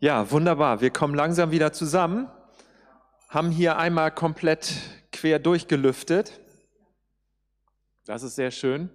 Ja, 0.00 0.30
wunderbar. 0.30 0.80
Wir 0.80 0.90
kommen 0.90 1.16
langsam 1.16 1.50
wieder 1.50 1.72
zusammen, 1.72 2.30
haben 3.28 3.50
hier 3.50 3.78
einmal 3.78 4.12
komplett 4.12 4.72
quer 5.10 5.40
durchgelüftet. 5.40 6.40
Das 8.06 8.22
ist 8.22 8.36
sehr 8.36 8.52
schön. 8.52 8.90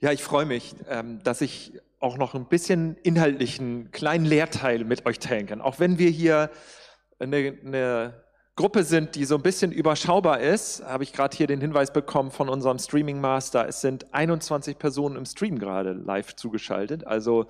Ja, 0.00 0.10
ich 0.10 0.24
freue 0.24 0.46
mich, 0.46 0.74
ähm, 0.88 1.22
dass 1.22 1.42
ich 1.42 1.80
auch 2.00 2.18
noch 2.18 2.34
ein 2.34 2.48
bisschen 2.48 2.96
inhaltlichen 3.04 3.92
kleinen 3.92 4.24
Lehrteil 4.24 4.84
mit 4.84 5.06
euch 5.06 5.20
teilen 5.20 5.46
kann. 5.46 5.60
Auch 5.60 5.78
wenn 5.78 5.96
wir 5.98 6.10
hier 6.10 6.50
eine, 7.20 7.56
eine 7.64 8.23
Gruppe 8.56 8.84
sind, 8.84 9.16
die 9.16 9.24
so 9.24 9.34
ein 9.34 9.42
bisschen 9.42 9.72
überschaubar 9.72 10.40
ist, 10.40 10.84
habe 10.84 11.02
ich 11.02 11.12
gerade 11.12 11.36
hier 11.36 11.48
den 11.48 11.60
Hinweis 11.60 11.92
bekommen 11.92 12.30
von 12.30 12.48
unserem 12.48 12.78
Streaming 12.78 13.20
Master. 13.20 13.66
Es 13.66 13.80
sind 13.80 14.14
21 14.14 14.78
Personen 14.78 15.16
im 15.16 15.26
Stream 15.26 15.58
gerade 15.58 15.92
live 15.92 16.36
zugeschaltet. 16.36 17.04
Also 17.04 17.46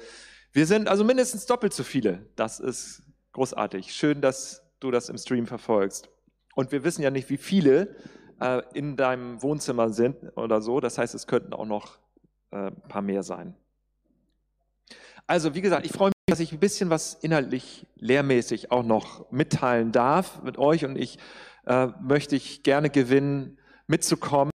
wir 0.53 0.67
sind 0.67 0.89
also 0.89 1.05
mindestens 1.05 1.45
doppelt 1.45 1.75
so 1.75 1.83
viele. 1.83 2.27
Das 2.37 2.59
ist 2.59 3.03
großartig. 3.33 3.93
Schön, 3.93 4.23
dass 4.23 4.63
du 4.81 4.91
das 4.91 5.11
im 5.11 5.19
Stream 5.19 5.47
verfolgst. 5.47 6.09
Und 6.55 6.73
wir 6.73 6.85
wissen 6.85 7.03
ja 7.03 7.11
nicht, 7.11 7.29
wie 7.29 7.37
viele 7.37 7.97
äh, 8.41 8.63
in 8.73 8.97
deinem 8.97 9.43
Wohnzimmer 9.43 9.91
sind 9.91 10.17
oder 10.37 10.63
so. 10.63 10.81
Das 10.81 10.97
heißt, 10.97 11.15
es 11.15 11.27
könnten 11.27 11.53
auch 11.53 11.67
noch 11.67 11.99
äh, 12.51 12.69
ein 12.69 12.89
paar 12.89 13.03
mehr 13.03 13.23
sein. 13.23 13.55
Also, 15.27 15.55
wie 15.55 15.63
gesagt, 15.63 15.87
ich 15.87 15.93
freue 15.93 16.09
mich, 16.09 16.15
dass 16.27 16.41
ich 16.41 16.53
ein 16.53 16.59
bisschen 16.59 16.91
was 16.91 17.15
inhaltlich 17.15 17.87
lehrmäßig 17.97 18.71
auch 18.71 18.83
noch 18.83 19.31
mitteilen 19.31 19.91
darf 19.91 20.43
mit 20.43 20.59
euch 20.59 20.85
und 20.85 20.97
ich 20.97 21.19
äh, 21.67 21.87
möchte 22.03 22.37
ich 22.37 22.63
gerne 22.63 22.91
gewinnen, 22.91 23.59
mitzukommen 23.87 24.51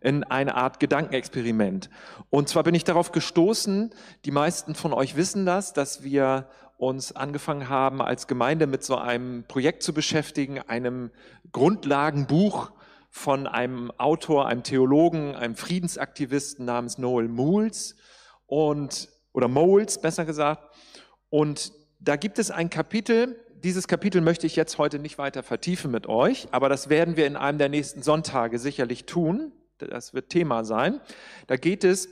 in 0.00 0.22
eine 0.22 0.54
Art 0.54 0.78
Gedankenexperiment. 0.78 1.90
Und 2.30 2.48
zwar 2.48 2.62
bin 2.62 2.74
ich 2.74 2.84
darauf 2.84 3.10
gestoßen, 3.10 3.92
die 4.24 4.30
meisten 4.30 4.76
von 4.76 4.92
euch 4.92 5.16
wissen 5.16 5.44
das, 5.44 5.72
dass 5.72 6.04
wir 6.04 6.48
uns 6.76 7.10
angefangen 7.16 7.68
haben, 7.68 8.00
als 8.00 8.28
Gemeinde 8.28 8.68
mit 8.68 8.84
so 8.84 8.96
einem 8.96 9.44
Projekt 9.48 9.82
zu 9.82 9.92
beschäftigen, 9.92 10.60
einem 10.60 11.10
Grundlagenbuch 11.50 12.70
von 13.10 13.48
einem 13.48 13.90
Autor, 13.98 14.46
einem 14.46 14.62
Theologen, 14.62 15.34
einem 15.34 15.56
Friedensaktivisten 15.56 16.64
namens 16.64 16.96
Noel 16.98 17.28
Moles. 17.28 17.96
Und 18.46 19.08
oder 19.32 19.48
Moles 19.48 20.00
besser 20.00 20.24
gesagt. 20.24 20.74
Und 21.30 21.72
da 22.00 22.16
gibt 22.16 22.38
es 22.38 22.50
ein 22.50 22.70
Kapitel, 22.70 23.36
dieses 23.62 23.86
Kapitel 23.86 24.20
möchte 24.20 24.46
ich 24.46 24.56
jetzt 24.56 24.78
heute 24.78 24.98
nicht 24.98 25.18
weiter 25.18 25.42
vertiefen 25.42 25.90
mit 25.90 26.08
euch, 26.08 26.48
aber 26.50 26.68
das 26.68 26.88
werden 26.88 27.16
wir 27.16 27.26
in 27.26 27.36
einem 27.36 27.58
der 27.58 27.68
nächsten 27.68 28.02
Sonntage 28.02 28.58
sicherlich 28.58 29.06
tun. 29.06 29.52
Das 29.78 30.14
wird 30.14 30.30
Thema 30.30 30.64
sein. 30.64 31.00
Da 31.46 31.56
geht 31.56 31.84
es 31.84 32.08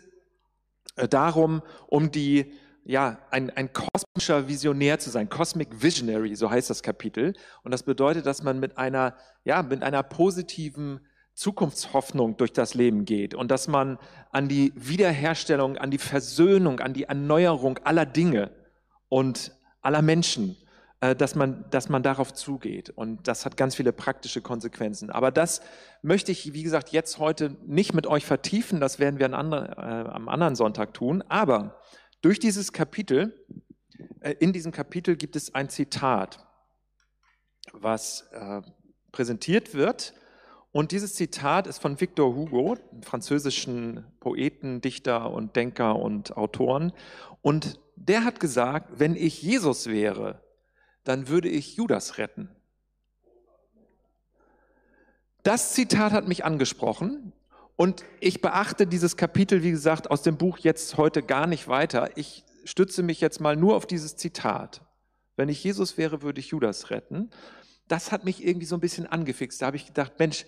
äh, 0.97 1.09
darum, 1.09 1.63
um 1.89 2.11
die, 2.11 2.53
ja, 2.85 3.19
ein, 3.31 3.51
ein 3.51 3.71
kosmischer 3.73 4.49
Visionär 4.49 4.99
zu 4.99 5.11
sein, 5.11 5.29
Cosmic 5.29 5.83
Visionary, 5.83 6.35
so 6.37 6.51
heißt 6.51 6.71
das 6.71 6.83
Kapitel. 6.83 7.35
Und 7.63 7.73
das 7.73 7.83
bedeutet, 7.83 8.27
dass 8.27 8.43
man 8.43 8.61
mit 8.61 8.79
einer, 8.79 9.17
ja, 9.45 9.63
mit 9.63 9.83
einer 9.83 10.03
positiven 10.03 11.01
Zukunftshoffnung 11.41 12.37
durch 12.37 12.53
das 12.53 12.75
Leben 12.75 13.07
geht 13.07 13.35
und 13.35 13.51
dass 13.51 13.67
man 13.67 13.99
an 14.31 14.47
die 14.47 14.75
Wiederherstellung, 14.77 15.79
an 15.79 15.91
die 15.91 15.97
Versöhnung, 15.97 16.81
an 16.81 16.93
die 16.93 17.05
Erneuerung 17.05 17.79
aller 17.79 18.05
Dinge 18.05 18.51
und 19.09 19.51
aller 19.81 20.03
Menschen, 20.03 20.59
äh, 21.01 21.17
dass 21.17 21.37
man, 21.37 21.65
dass 21.71 21.89
man 21.89 22.03
darauf 22.03 22.35
zugeht. 22.35 22.91
Und 22.91 23.27
das 23.27 23.47
hat 23.47 23.57
ganz 23.57 23.75
viele 23.75 23.95
praktische 23.95 24.43
Konsequenzen. 24.43 25.09
Aber 25.09 25.31
das 25.31 25.63
möchte 26.03 26.31
ich, 26.31 26.53
wie 26.53 26.63
gesagt, 26.63 26.91
jetzt 26.91 27.19
heute 27.19 27.57
nicht 27.65 27.95
mit 27.95 28.07
euch 28.07 28.27
vertiefen. 28.27 28.79
Das 28.79 28.99
werden 28.99 29.19
wir 29.19 29.33
anderen, 29.33 29.65
äh, 29.65 30.11
am 30.11 30.29
anderen 30.29 30.57
Sonntag 30.57 30.93
tun. 30.93 31.25
Aber 31.31 31.81
durch 32.21 32.39
dieses 32.39 32.75
Kapitel, 32.75 33.47
äh, 34.21 34.35
in 34.41 34.53
diesem 34.53 34.73
Kapitel 34.73 35.17
gibt 35.17 35.37
es 35.37 35.55
ein 35.55 35.71
Zitat, 35.71 36.47
was 37.73 38.29
äh, 38.33 38.61
präsentiert 39.11 39.73
wird 39.73 40.13
und 40.73 40.93
dieses 40.93 41.15
Zitat 41.15 41.67
ist 41.67 41.79
von 41.79 42.01
Victor 42.01 42.35
Hugo, 42.35 42.77
französischen 43.03 44.05
Poeten, 44.21 44.81
Dichter 44.81 45.31
und 45.31 45.57
Denker 45.57 45.97
und 45.97 46.37
Autoren. 46.37 46.93
Und 47.43 47.81
der 47.97 48.25
hat 48.25 48.39
gesagt, 48.39 49.01
wenn 49.01 49.17
ich 49.17 49.43
Jesus 49.43 49.89
wäre, 49.89 50.43
dann 51.03 51.27
würde 51.29 51.49
ich 51.49 51.77
Judas 51.77 52.19
retten. 52.19 52.51
Das 55.43 55.73
Zitat 55.73 56.13
hat 56.13 56.29
mich 56.29 56.45
angesprochen 56.45 57.33
und 57.75 58.05
ich 58.21 58.41
beachte 58.41 58.87
dieses 58.87 59.17
Kapitel, 59.17 59.63
wie 59.63 59.71
gesagt, 59.71 60.11
aus 60.11 60.23
dem 60.23 60.37
Buch 60.37 60.59
jetzt 60.59 60.99
heute 60.99 61.23
gar 61.23 61.47
nicht 61.47 61.67
weiter. 61.67 62.11
Ich 62.17 62.45
stütze 62.65 63.03
mich 63.03 63.21
jetzt 63.21 63.41
mal 63.41 63.57
nur 63.57 63.75
auf 63.75 63.87
dieses 63.87 64.17
Zitat. 64.17 64.83
Wenn 65.35 65.49
ich 65.49 65.65
Jesus 65.65 65.97
wäre, 65.97 66.23
würde 66.23 66.41
ich 66.41 66.49
Judas 66.49 66.91
retten 66.91 67.31
das 67.91 68.13
hat 68.13 68.25
mich 68.25 68.45
irgendwie 68.47 68.67
so 68.67 68.77
ein 68.77 68.81
bisschen 68.81 69.07
angefixt. 69.07 69.61
Da 69.61 69.67
habe 69.67 69.77
ich 69.77 69.87
gedacht, 69.87 70.13
Mensch, 70.19 70.47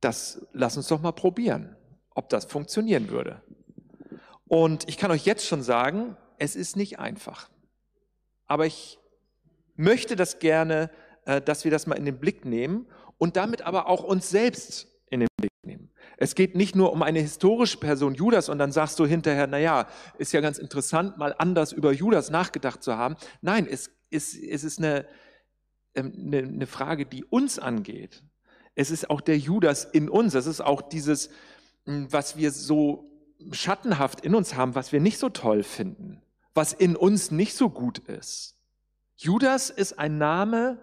das 0.00 0.46
lass 0.52 0.76
uns 0.76 0.88
doch 0.88 1.00
mal 1.00 1.12
probieren, 1.12 1.76
ob 2.10 2.28
das 2.28 2.44
funktionieren 2.44 3.10
würde. 3.10 3.42
Und 4.46 4.88
ich 4.88 4.96
kann 4.96 5.10
euch 5.10 5.24
jetzt 5.24 5.46
schon 5.46 5.62
sagen, 5.62 6.16
es 6.38 6.56
ist 6.56 6.76
nicht 6.76 6.98
einfach. 6.98 7.50
Aber 8.46 8.66
ich 8.66 8.98
möchte 9.76 10.14
das 10.14 10.38
gerne, 10.38 10.90
äh, 11.24 11.40
dass 11.40 11.64
wir 11.64 11.70
das 11.70 11.86
mal 11.86 11.96
in 11.96 12.04
den 12.04 12.18
Blick 12.18 12.44
nehmen 12.44 12.86
und 13.18 13.36
damit 13.36 13.62
aber 13.62 13.88
auch 13.88 14.04
uns 14.04 14.30
selbst 14.30 14.88
in 15.10 15.20
den 15.20 15.28
Blick 15.36 15.52
nehmen. 15.64 15.90
Es 16.16 16.34
geht 16.34 16.54
nicht 16.54 16.76
nur 16.76 16.92
um 16.92 17.02
eine 17.02 17.20
historische 17.20 17.78
Person 17.78 18.14
Judas 18.14 18.48
und 18.48 18.58
dann 18.58 18.70
sagst 18.70 18.98
du 18.98 19.06
hinterher, 19.06 19.46
na 19.46 19.58
ja, 19.58 19.88
ist 20.18 20.32
ja 20.32 20.40
ganz 20.40 20.58
interessant, 20.58 21.18
mal 21.18 21.34
anders 21.38 21.72
über 21.72 21.92
Judas 21.92 22.30
nachgedacht 22.30 22.82
zu 22.82 22.96
haben. 22.96 23.16
Nein, 23.40 23.66
es 23.68 23.90
ist, 24.10 24.36
es 24.36 24.62
ist 24.62 24.78
eine, 24.78 25.06
eine, 25.94 26.38
eine 26.38 26.66
Frage, 26.66 27.06
die 27.06 27.24
uns 27.24 27.58
angeht. 27.58 28.22
Es 28.74 28.90
ist 28.90 29.10
auch 29.10 29.20
der 29.20 29.38
Judas 29.38 29.84
in 29.84 30.08
uns. 30.08 30.34
Es 30.34 30.46
ist 30.46 30.60
auch 30.60 30.82
dieses, 30.82 31.30
hm, 31.84 32.12
was 32.12 32.36
wir 32.36 32.50
so 32.50 33.10
schattenhaft 33.50 34.20
in 34.20 34.34
uns 34.34 34.54
haben, 34.54 34.74
was 34.74 34.92
wir 34.92 35.00
nicht 35.00 35.18
so 35.18 35.28
toll 35.28 35.62
finden, 35.62 36.22
was 36.54 36.72
in 36.72 36.96
uns 36.96 37.30
nicht 37.30 37.54
so 37.54 37.70
gut 37.70 37.98
ist. 37.98 38.56
Judas 39.16 39.70
ist 39.70 39.98
ein 39.98 40.18
Name, 40.18 40.78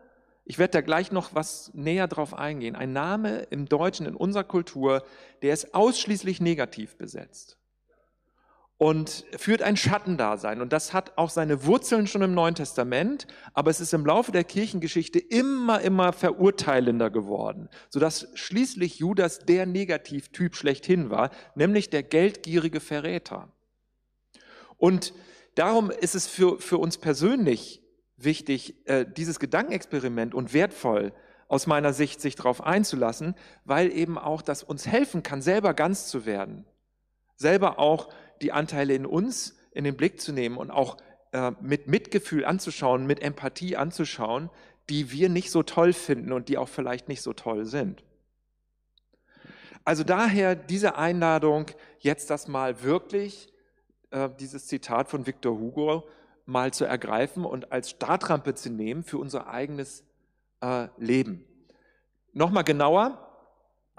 ich 0.46 0.58
werde 0.58 0.72
da 0.72 0.82
gleich 0.82 1.12
noch 1.12 1.36
was 1.36 1.72
näher 1.74 2.08
drauf 2.08 2.34
eingehen, 2.34 2.76
ein 2.76 2.92
Name 2.92 3.42
im 3.50 3.68
Deutschen, 3.68 4.06
in 4.06 4.16
unserer 4.16 4.44
Kultur, 4.44 5.04
der 5.42 5.54
ist 5.54 5.74
ausschließlich 5.74 6.42
negativ 6.42 6.98
besetzt 6.98 7.59
und 8.80 9.26
führt 9.38 9.62
ein 9.62 9.76
Schattendasein. 9.76 10.62
Und 10.62 10.72
das 10.72 10.94
hat 10.94 11.18
auch 11.18 11.30
seine 11.30 11.66
Wurzeln 11.66 12.08
schon 12.08 12.22
im 12.22 12.34
Neuen 12.34 12.56
Testament, 12.56 13.28
aber 13.54 13.70
es 13.70 13.82
ist 13.82 13.94
im 13.94 14.06
Laufe 14.06 14.32
der 14.32 14.46
Kirchengeschichte 14.46 15.20
immer, 15.20 15.82
immer 15.82 16.14
verurteilender 16.14 17.10
geworden, 17.10 17.68
sodass 17.90 18.30
schließlich 18.36 18.98
Judas 18.98 19.40
der 19.40 19.66
Negativtyp 19.66 20.56
schlechthin 20.56 21.10
war, 21.10 21.30
nämlich 21.56 21.90
der 21.90 22.04
geldgierige 22.04 22.80
Verräter. 22.80 23.52
Und 24.78 25.14
darum 25.56 25.92
ist 25.92 26.16
es 26.16 26.28
für, 26.28 26.58
für 26.60 26.78
uns 26.78 26.98
persönlich 26.98 27.84
wichtig, 28.16 28.88
äh, 28.88 29.06
dieses 29.06 29.40
Gedankenexperiment 29.40 30.34
und 30.34 30.54
wertvoll, 30.54 31.12
aus 31.50 31.68
meiner 31.68 31.92
Sicht, 31.92 32.22
sich 32.22 32.36
darauf 32.36 32.62
einzulassen, 32.62 33.36
weil 33.66 33.92
eben 33.92 34.18
auch 34.18 34.42
das 34.42 34.64
uns 34.64 34.88
helfen 34.88 35.22
kann, 35.22 35.42
selber 35.42 35.74
ganz 35.74 36.08
zu 36.08 36.26
werden. 36.26 36.66
Selber 37.36 37.80
auch 37.80 38.10
die 38.42 38.52
Anteile 38.52 38.94
in 38.94 39.06
uns 39.06 39.56
in 39.72 39.84
den 39.84 39.96
Blick 39.96 40.20
zu 40.20 40.32
nehmen 40.32 40.58
und 40.58 40.72
auch 40.72 40.98
äh, 41.32 41.52
mit 41.62 41.88
Mitgefühl 41.88 42.46
anzuschauen, 42.46 43.06
mit 43.06 43.22
Empathie 43.22 43.76
anzuschauen, 43.76 44.50
die 44.90 45.12
wir 45.12 45.30
nicht 45.30 45.52
so 45.52 45.64
toll 45.64 45.94
finden 45.94 46.32
und 46.32 46.50
die 46.50 46.58
auch 46.58 46.70
vielleicht 46.70 47.08
nicht 47.08 47.22
so 47.22 47.34
toll 47.34 47.66
sind. 47.66 48.04
Also 49.86 50.04
daher 50.04 50.56
diese 50.56 50.96
Einladung, 50.96 51.68
jetzt 52.00 52.30
das 52.30 52.48
mal 52.48 52.84
wirklich, 52.84 53.54
äh, 54.12 54.30
dieses 54.40 54.68
Zitat 54.68 55.10
von 55.10 55.28
Victor 55.28 55.58
Hugo, 55.58 56.08
mal 56.46 56.74
zu 56.74 56.86
ergreifen 56.86 57.46
und 57.46 57.72
als 57.72 57.92
Startrampe 57.92 58.56
zu 58.56 58.72
nehmen 58.72 59.04
für 59.04 59.20
unser 59.20 59.48
eigenes 59.48 60.04
äh, 60.62 60.88
Leben. 60.98 61.46
Nochmal 62.34 62.64
genauer, 62.64 63.26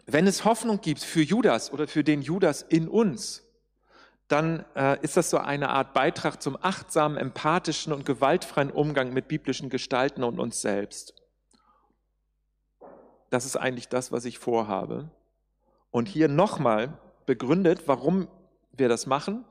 wenn 0.07 0.27
es 0.27 0.45
Hoffnung 0.45 0.81
gibt 0.81 1.03
für 1.03 1.23
Judas 1.23 1.73
oder 1.73 1.87
für 1.87 2.03
den 2.03 2.23
Judas 2.23 2.63
in 2.63 2.89
uns, 2.89 3.45
dann 4.33 4.65
äh, 4.75 4.99
ist 5.03 5.17
das 5.17 5.31
so 5.31 5.39
eine 5.39 5.71
Art 5.71 5.95
Beitrag 5.95 6.43
zum 6.43 6.57
achtsamen, 6.61 7.19
empathischen 7.19 7.93
und 7.93 8.05
gewaltfreien 8.05 8.71
Umgang 8.71 9.13
mit 9.13 9.29
biblischen 9.29 9.71
Gestalten 9.71 10.23
und 10.23 10.39
uns 10.39 10.61
selbst. 10.61 11.15
Das 13.31 13.45
ist 13.45 13.57
eigentlich 13.57 13.89
das, 13.89 14.13
was 14.13 14.25
ich 14.25 14.39
vorhabe. 14.39 15.11
Und 15.91 16.09
hier 16.09 16.29
nochmal 16.29 16.99
begründet, 17.27 17.83
warum 17.87 18.29
wir 18.73 18.89
das 18.89 19.07
machen. 19.07 19.45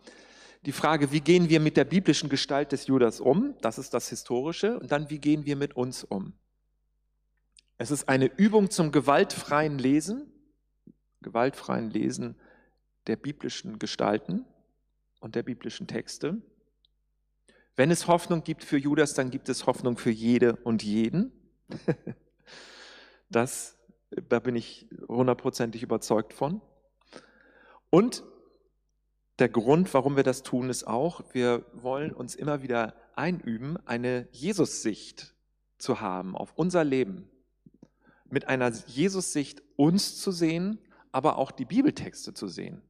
Die 0.65 0.71
Frage, 0.71 1.11
wie 1.11 1.21
gehen 1.21 1.49
wir 1.49 1.59
mit 1.59 1.77
der 1.77 1.85
biblischen 1.85 2.29
Gestalt 2.29 2.71
des 2.71 2.87
Judas 2.87 3.19
um? 3.19 3.55
Das 3.61 3.77
ist 3.77 3.93
das 3.93 4.09
Historische. 4.09 4.79
Und 4.79 4.91
dann, 4.91 5.09
wie 5.09 5.19
gehen 5.19 5.45
wir 5.45 5.55
mit 5.55 5.75
uns 5.75 6.03
um? 6.03 6.33
Es 7.77 7.91
ist 7.91 8.09
eine 8.09 8.25
Übung 8.25 8.69
zum 8.69 8.91
gewaltfreien 8.91 9.77
Lesen 9.77 10.33
gewaltfreien 11.21 11.89
Lesen 11.89 12.35
der 13.07 13.15
biblischen 13.15 13.79
Gestalten 13.79 14.45
und 15.19 15.35
der 15.35 15.43
biblischen 15.43 15.87
Texte. 15.87 16.41
Wenn 17.75 17.91
es 17.91 18.07
Hoffnung 18.07 18.43
gibt 18.43 18.63
für 18.63 18.77
Judas, 18.77 19.13
dann 19.13 19.31
gibt 19.31 19.47
es 19.49 19.65
Hoffnung 19.65 19.97
für 19.97 20.11
jede 20.11 20.55
und 20.57 20.83
jeden. 20.83 21.31
Das, 23.31 23.77
da 24.27 24.39
bin 24.39 24.55
ich 24.55 24.89
hundertprozentig 25.07 25.83
überzeugt 25.83 26.33
von. 26.33 26.61
Und 27.91 28.23
der 29.37 29.49
Grund, 29.49 29.93
warum 29.93 30.15
wir 30.15 30.23
das 30.23 30.43
tun, 30.43 30.69
ist 30.69 30.85
auch, 30.85 31.23
wir 31.31 31.63
wollen 31.73 32.11
uns 32.11 32.33
immer 32.33 32.63
wieder 32.63 32.95
einüben, 33.15 33.77
eine 33.85 34.27
Jesus-Sicht 34.31 35.35
zu 35.77 36.01
haben 36.01 36.35
auf 36.35 36.53
unser 36.55 36.83
Leben. 36.83 37.29
Mit 38.29 38.47
einer 38.47 38.69
Jesus-Sicht 38.69 39.63
uns 39.75 40.19
zu 40.19 40.31
sehen, 40.31 40.79
aber 41.11 41.37
auch 41.37 41.51
die 41.51 41.65
Bibeltexte 41.65 42.33
zu 42.33 42.47
sehen. 42.47 42.81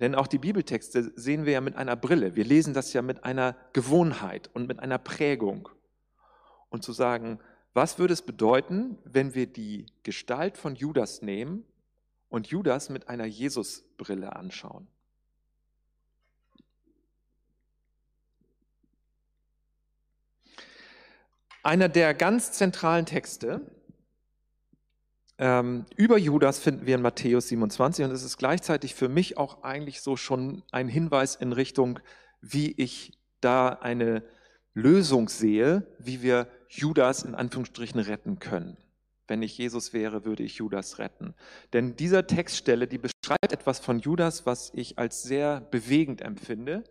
Denn 0.00 0.14
auch 0.14 0.26
die 0.26 0.38
Bibeltexte 0.38 1.12
sehen 1.14 1.44
wir 1.44 1.52
ja 1.52 1.60
mit 1.60 1.76
einer 1.76 1.96
Brille. 1.96 2.34
Wir 2.34 2.44
lesen 2.44 2.74
das 2.74 2.92
ja 2.92 3.02
mit 3.02 3.24
einer 3.24 3.56
Gewohnheit 3.72 4.50
und 4.52 4.66
mit 4.66 4.80
einer 4.80 4.98
Prägung. 4.98 5.68
Und 6.68 6.82
zu 6.82 6.92
sagen, 6.92 7.38
was 7.74 7.98
würde 7.98 8.14
es 8.14 8.22
bedeuten, 8.22 8.98
wenn 9.04 9.34
wir 9.34 9.46
die 9.46 9.86
Gestalt 10.02 10.58
von 10.58 10.74
Judas 10.74 11.22
nehmen 11.22 11.64
und 12.28 12.48
Judas 12.48 12.88
mit 12.88 13.08
einer 13.08 13.24
Jesus-Brille 13.24 14.34
anschauen? 14.34 14.88
Einer 21.62 21.88
der 21.88 22.14
ganz 22.14 22.52
zentralen 22.52 23.06
Texte 23.06 23.62
ähm, 25.38 25.86
über 25.96 26.16
Judas 26.16 26.58
finden 26.58 26.86
wir 26.86 26.94
in 26.94 27.02
Matthäus 27.02 27.48
27 27.48 28.04
und 28.04 28.12
es 28.12 28.22
ist 28.22 28.38
gleichzeitig 28.38 28.94
für 28.94 29.08
mich 29.08 29.36
auch 29.36 29.64
eigentlich 29.64 30.00
so 30.00 30.16
schon 30.16 30.62
ein 30.70 30.88
Hinweis 30.88 31.34
in 31.34 31.52
Richtung, 31.52 31.98
wie 32.40 32.72
ich 32.72 33.18
da 33.40 33.68
eine 33.68 34.22
Lösung 34.74 35.28
sehe, 35.28 35.86
wie 35.98 36.22
wir 36.22 36.48
Judas 36.68 37.22
in 37.22 37.34
Anführungsstrichen 37.34 38.00
retten 38.00 38.38
können. 38.38 38.76
Wenn 39.26 39.42
ich 39.42 39.56
Jesus 39.56 39.92
wäre, 39.92 40.24
würde 40.24 40.42
ich 40.42 40.56
Judas 40.56 40.98
retten. 40.98 41.34
Denn 41.72 41.96
dieser 41.96 42.26
Textstelle, 42.26 42.86
die 42.86 42.98
beschreibt 42.98 43.52
etwas 43.52 43.78
von 43.78 43.98
Judas, 44.00 44.46
was 44.46 44.70
ich 44.74 44.98
als 44.98 45.22
sehr 45.22 45.60
bewegend 45.60 46.20
empfinde 46.20 46.84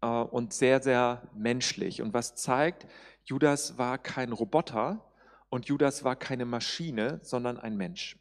äh, 0.00 0.06
und 0.06 0.52
sehr, 0.52 0.82
sehr 0.82 1.28
menschlich 1.34 2.02
und 2.02 2.14
was 2.14 2.36
zeigt, 2.36 2.86
Judas 3.24 3.76
war 3.76 3.98
kein 3.98 4.32
Roboter 4.32 5.05
und 5.48 5.66
Judas 5.66 6.04
war 6.04 6.16
keine 6.16 6.44
Maschine, 6.44 7.20
sondern 7.22 7.58
ein 7.58 7.76
Mensch. 7.76 8.18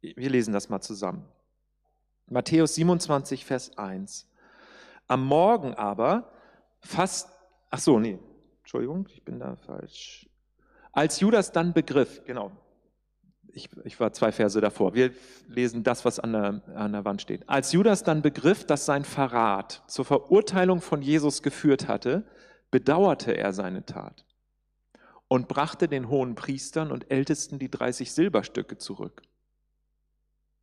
Wir 0.00 0.30
lesen 0.30 0.52
das 0.52 0.68
mal 0.68 0.80
zusammen. 0.80 1.26
Matthäus 2.26 2.74
27, 2.74 3.44
Vers 3.44 3.76
1. 3.78 4.28
Am 5.06 5.24
Morgen 5.24 5.74
aber, 5.74 6.32
fast, 6.80 7.28
ach 7.70 7.78
so, 7.78 7.98
nee, 7.98 8.18
Entschuldigung, 8.60 9.08
ich 9.12 9.24
bin 9.24 9.38
da 9.38 9.56
falsch. 9.56 10.28
Als 10.92 11.20
Judas 11.20 11.52
dann 11.52 11.72
begriff, 11.72 12.22
genau, 12.24 12.52
ich, 13.52 13.68
ich, 13.84 14.00
war 14.00 14.12
zwei 14.12 14.32
Verse 14.32 14.60
davor. 14.60 14.94
Wir 14.94 15.12
lesen 15.46 15.84
das, 15.84 16.04
was 16.04 16.18
an 16.18 16.32
der, 16.32 16.62
an 16.74 16.92
der 16.92 17.04
Wand 17.04 17.22
steht. 17.22 17.48
Als 17.48 17.72
Judas 17.72 18.02
dann 18.02 18.20
begriff, 18.20 18.66
dass 18.66 18.84
sein 18.84 19.04
Verrat 19.04 19.84
zur 19.86 20.04
Verurteilung 20.04 20.80
von 20.80 21.02
Jesus 21.02 21.42
geführt 21.42 21.86
hatte, 21.86 22.24
bedauerte 22.70 23.36
er 23.36 23.52
seine 23.52 23.86
Tat 23.86 24.24
und 25.28 25.48
brachte 25.48 25.88
den 25.88 26.08
hohen 26.08 26.34
Priestern 26.34 26.92
und 26.92 27.10
Ältesten 27.10 27.58
die 27.58 27.70
30 27.70 28.12
Silberstücke 28.12 28.78
zurück. 28.78 29.22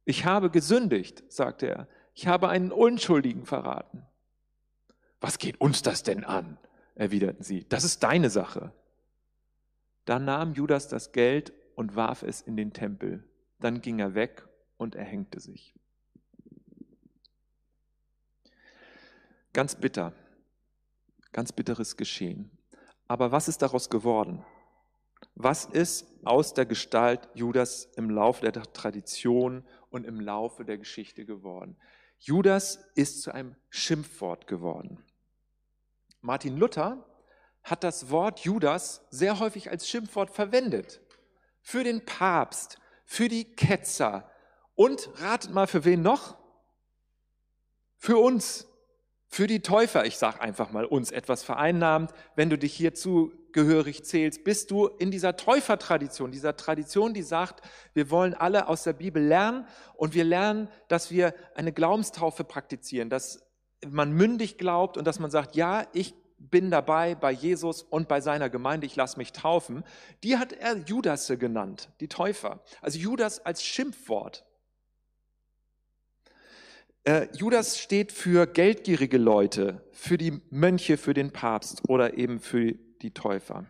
Ich 0.05 0.25
habe 0.25 0.49
gesündigt, 0.49 1.23
sagte 1.31 1.67
er, 1.67 1.87
ich 2.13 2.27
habe 2.27 2.49
einen 2.49 2.71
Unschuldigen 2.71 3.45
verraten. 3.45 4.05
Was 5.19 5.37
geht 5.37 5.61
uns 5.61 5.81
das 5.81 6.03
denn 6.03 6.23
an? 6.23 6.57
erwiderten 6.95 7.43
sie, 7.43 7.67
das 7.67 7.83
ist 7.83 8.03
deine 8.03 8.29
Sache. 8.29 8.73
Dann 10.05 10.25
nahm 10.25 10.53
Judas 10.53 10.87
das 10.87 11.11
Geld 11.11 11.53
und 11.75 11.95
warf 11.95 12.23
es 12.23 12.41
in 12.41 12.57
den 12.57 12.73
Tempel. 12.73 13.23
Dann 13.59 13.81
ging 13.81 13.99
er 13.99 14.13
weg 14.13 14.47
und 14.77 14.95
erhängte 14.95 15.39
sich. 15.39 15.73
Ganz 19.53 19.75
bitter. 19.75 20.13
Ganz 21.31 21.51
bitteres 21.51 21.97
Geschehen. 21.97 22.51
Aber 23.11 23.33
was 23.33 23.49
ist 23.49 23.61
daraus 23.61 23.89
geworden? 23.89 24.41
Was 25.35 25.65
ist 25.65 26.07
aus 26.23 26.53
der 26.53 26.65
Gestalt 26.65 27.27
Judas 27.33 27.89
im 27.97 28.09
Laufe 28.09 28.49
der 28.49 28.63
Tradition 28.71 29.65
und 29.89 30.05
im 30.05 30.21
Laufe 30.21 30.63
der 30.63 30.77
Geschichte 30.77 31.25
geworden? 31.25 31.75
Judas 32.19 32.79
ist 32.95 33.21
zu 33.21 33.33
einem 33.33 33.57
Schimpfwort 33.69 34.47
geworden. 34.47 35.03
Martin 36.21 36.55
Luther 36.55 37.05
hat 37.63 37.83
das 37.83 38.11
Wort 38.11 38.39
Judas 38.45 39.05
sehr 39.09 39.39
häufig 39.39 39.69
als 39.69 39.89
Schimpfwort 39.89 40.29
verwendet. 40.29 41.01
Für 41.59 41.83
den 41.83 42.05
Papst, 42.05 42.79
für 43.03 43.27
die 43.27 43.43
Ketzer 43.43 44.31
und 44.73 45.09
ratet 45.21 45.51
mal 45.51 45.67
für 45.67 45.83
wen 45.83 46.01
noch? 46.01 46.37
Für 47.97 48.19
uns, 48.19 48.70
für 49.33 49.47
die 49.47 49.61
Täufer, 49.61 50.05
ich 50.05 50.17
sage 50.17 50.41
einfach 50.41 50.71
mal 50.71 50.83
uns 50.83 51.09
etwas 51.09 51.41
vereinnahmt, 51.41 52.13
wenn 52.35 52.49
du 52.49 52.57
dich 52.57 52.73
hierzu 52.73 53.31
gehörig 53.53 54.03
zählst, 54.03 54.43
bist 54.43 54.71
du 54.71 54.87
in 54.87 55.09
dieser 55.09 55.37
Täufertradition, 55.37 56.31
dieser 56.31 56.57
Tradition, 56.57 57.13
die 57.13 57.21
sagt, 57.21 57.61
wir 57.93 58.11
wollen 58.11 58.33
alle 58.33 58.67
aus 58.67 58.83
der 58.83 58.91
Bibel 58.91 59.23
lernen 59.23 59.65
und 59.95 60.13
wir 60.13 60.25
lernen, 60.25 60.67
dass 60.89 61.11
wir 61.11 61.33
eine 61.55 61.71
Glaubenstaufe 61.71 62.43
praktizieren, 62.43 63.09
dass 63.09 63.47
man 63.87 64.11
mündig 64.11 64.57
glaubt 64.57 64.97
und 64.97 65.05
dass 65.05 65.19
man 65.19 65.31
sagt, 65.31 65.55
ja, 65.55 65.87
ich 65.93 66.13
bin 66.37 66.69
dabei 66.69 67.15
bei 67.15 67.31
Jesus 67.31 67.83
und 67.83 68.09
bei 68.09 68.19
seiner 68.19 68.49
Gemeinde, 68.49 68.85
ich 68.85 68.97
lasse 68.97 69.17
mich 69.17 69.31
taufen. 69.31 69.85
Die 70.23 70.37
hat 70.37 70.51
er 70.51 70.75
Judasse 70.75 71.37
genannt, 71.37 71.89
die 72.01 72.09
Täufer. 72.09 72.61
Also 72.81 72.99
Judas 72.99 73.45
als 73.45 73.63
Schimpfwort. 73.63 74.43
Äh, 77.03 77.27
Judas 77.35 77.79
steht 77.79 78.11
für 78.11 78.45
geldgierige 78.45 79.17
Leute, 79.17 79.83
für 79.91 80.17
die 80.17 80.39
Mönche, 80.51 80.97
für 80.97 81.13
den 81.13 81.31
Papst 81.31 81.81
oder 81.89 82.17
eben 82.17 82.39
für 82.39 82.73
die 83.01 83.11
Täufer. 83.11 83.65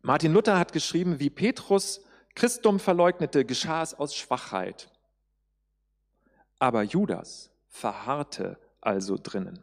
Martin 0.00 0.32
Luther 0.32 0.58
hat 0.58 0.72
geschrieben, 0.72 1.20
wie 1.20 1.30
Petrus 1.30 2.02
Christum 2.34 2.80
verleugnete, 2.80 3.44
geschah 3.44 3.82
es 3.82 3.94
aus 3.94 4.14
Schwachheit. 4.14 4.90
Aber 6.58 6.82
Judas 6.82 7.50
verharrte 7.68 8.58
also 8.80 9.18
drinnen. 9.22 9.60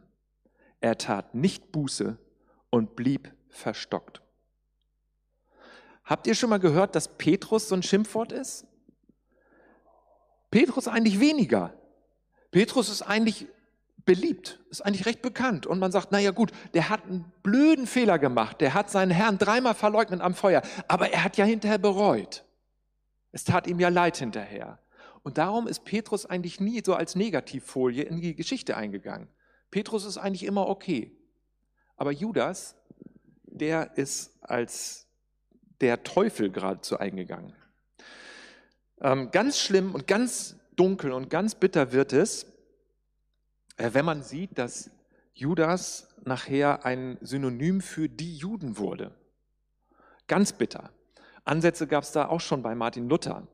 Er 0.80 0.98
tat 0.98 1.34
nicht 1.34 1.72
Buße 1.72 2.16
und 2.70 2.96
blieb 2.96 3.32
verstockt. 3.48 4.22
Habt 6.04 6.26
ihr 6.26 6.34
schon 6.34 6.50
mal 6.50 6.58
gehört, 6.58 6.94
dass 6.94 7.16
Petrus 7.18 7.68
so 7.68 7.74
ein 7.74 7.82
Schimpfwort 7.82 8.32
ist? 8.32 8.66
Petrus 10.50 10.88
eigentlich 10.88 11.20
weniger. 11.20 11.74
Petrus 12.52 12.88
ist 12.90 13.02
eigentlich 13.02 13.48
beliebt, 14.04 14.60
ist 14.70 14.82
eigentlich 14.82 15.06
recht 15.06 15.22
bekannt. 15.22 15.66
Und 15.66 15.78
man 15.78 15.90
sagt, 15.90 16.12
naja 16.12 16.30
gut, 16.30 16.52
der 16.74 16.88
hat 16.88 17.04
einen 17.04 17.24
blöden 17.42 17.86
Fehler 17.86 18.18
gemacht, 18.18 18.60
der 18.60 18.74
hat 18.74 18.90
seinen 18.90 19.10
Herrn 19.10 19.38
dreimal 19.38 19.74
verleugnet 19.74 20.20
am 20.20 20.34
Feuer, 20.34 20.62
aber 20.86 21.10
er 21.10 21.24
hat 21.24 21.36
ja 21.36 21.44
hinterher 21.44 21.78
bereut. 21.78 22.44
Es 23.32 23.44
tat 23.44 23.66
ihm 23.66 23.80
ja 23.80 23.88
leid 23.88 24.18
hinterher. 24.18 24.78
Und 25.22 25.38
darum 25.38 25.66
ist 25.66 25.84
Petrus 25.84 26.26
eigentlich 26.26 26.60
nie 26.60 26.82
so 26.84 26.94
als 26.94 27.14
Negativfolie 27.14 28.02
in 28.02 28.20
die 28.20 28.34
Geschichte 28.34 28.76
eingegangen. 28.76 29.28
Petrus 29.70 30.04
ist 30.04 30.18
eigentlich 30.18 30.44
immer 30.44 30.68
okay. 30.68 31.16
Aber 31.96 32.10
Judas, 32.10 32.76
der 33.44 33.96
ist 33.96 34.36
als 34.42 35.06
der 35.80 36.02
Teufel 36.02 36.50
geradezu 36.50 36.98
eingegangen. 36.98 37.54
Ähm, 39.00 39.30
ganz 39.30 39.58
schlimm 39.58 39.94
und 39.94 40.06
ganz 40.06 40.56
dunkel 40.76 41.12
und 41.12 41.30
ganz 41.30 41.54
bitter 41.54 41.92
wird 41.92 42.12
es, 42.12 42.46
äh, 43.76 43.90
wenn 43.92 44.04
man 44.04 44.22
sieht, 44.22 44.58
dass 44.58 44.90
Judas 45.34 46.08
nachher 46.24 46.84
ein 46.84 47.18
Synonym 47.20 47.80
für 47.80 48.08
die 48.08 48.36
Juden 48.36 48.78
wurde. 48.78 49.14
Ganz 50.28 50.52
bitter. 50.52 50.90
Ansätze 51.44 51.86
gab 51.86 52.04
es 52.04 52.12
da 52.12 52.28
auch 52.28 52.40
schon 52.40 52.62
bei 52.62 52.74
Martin 52.74 53.08
Luther, 53.08 53.46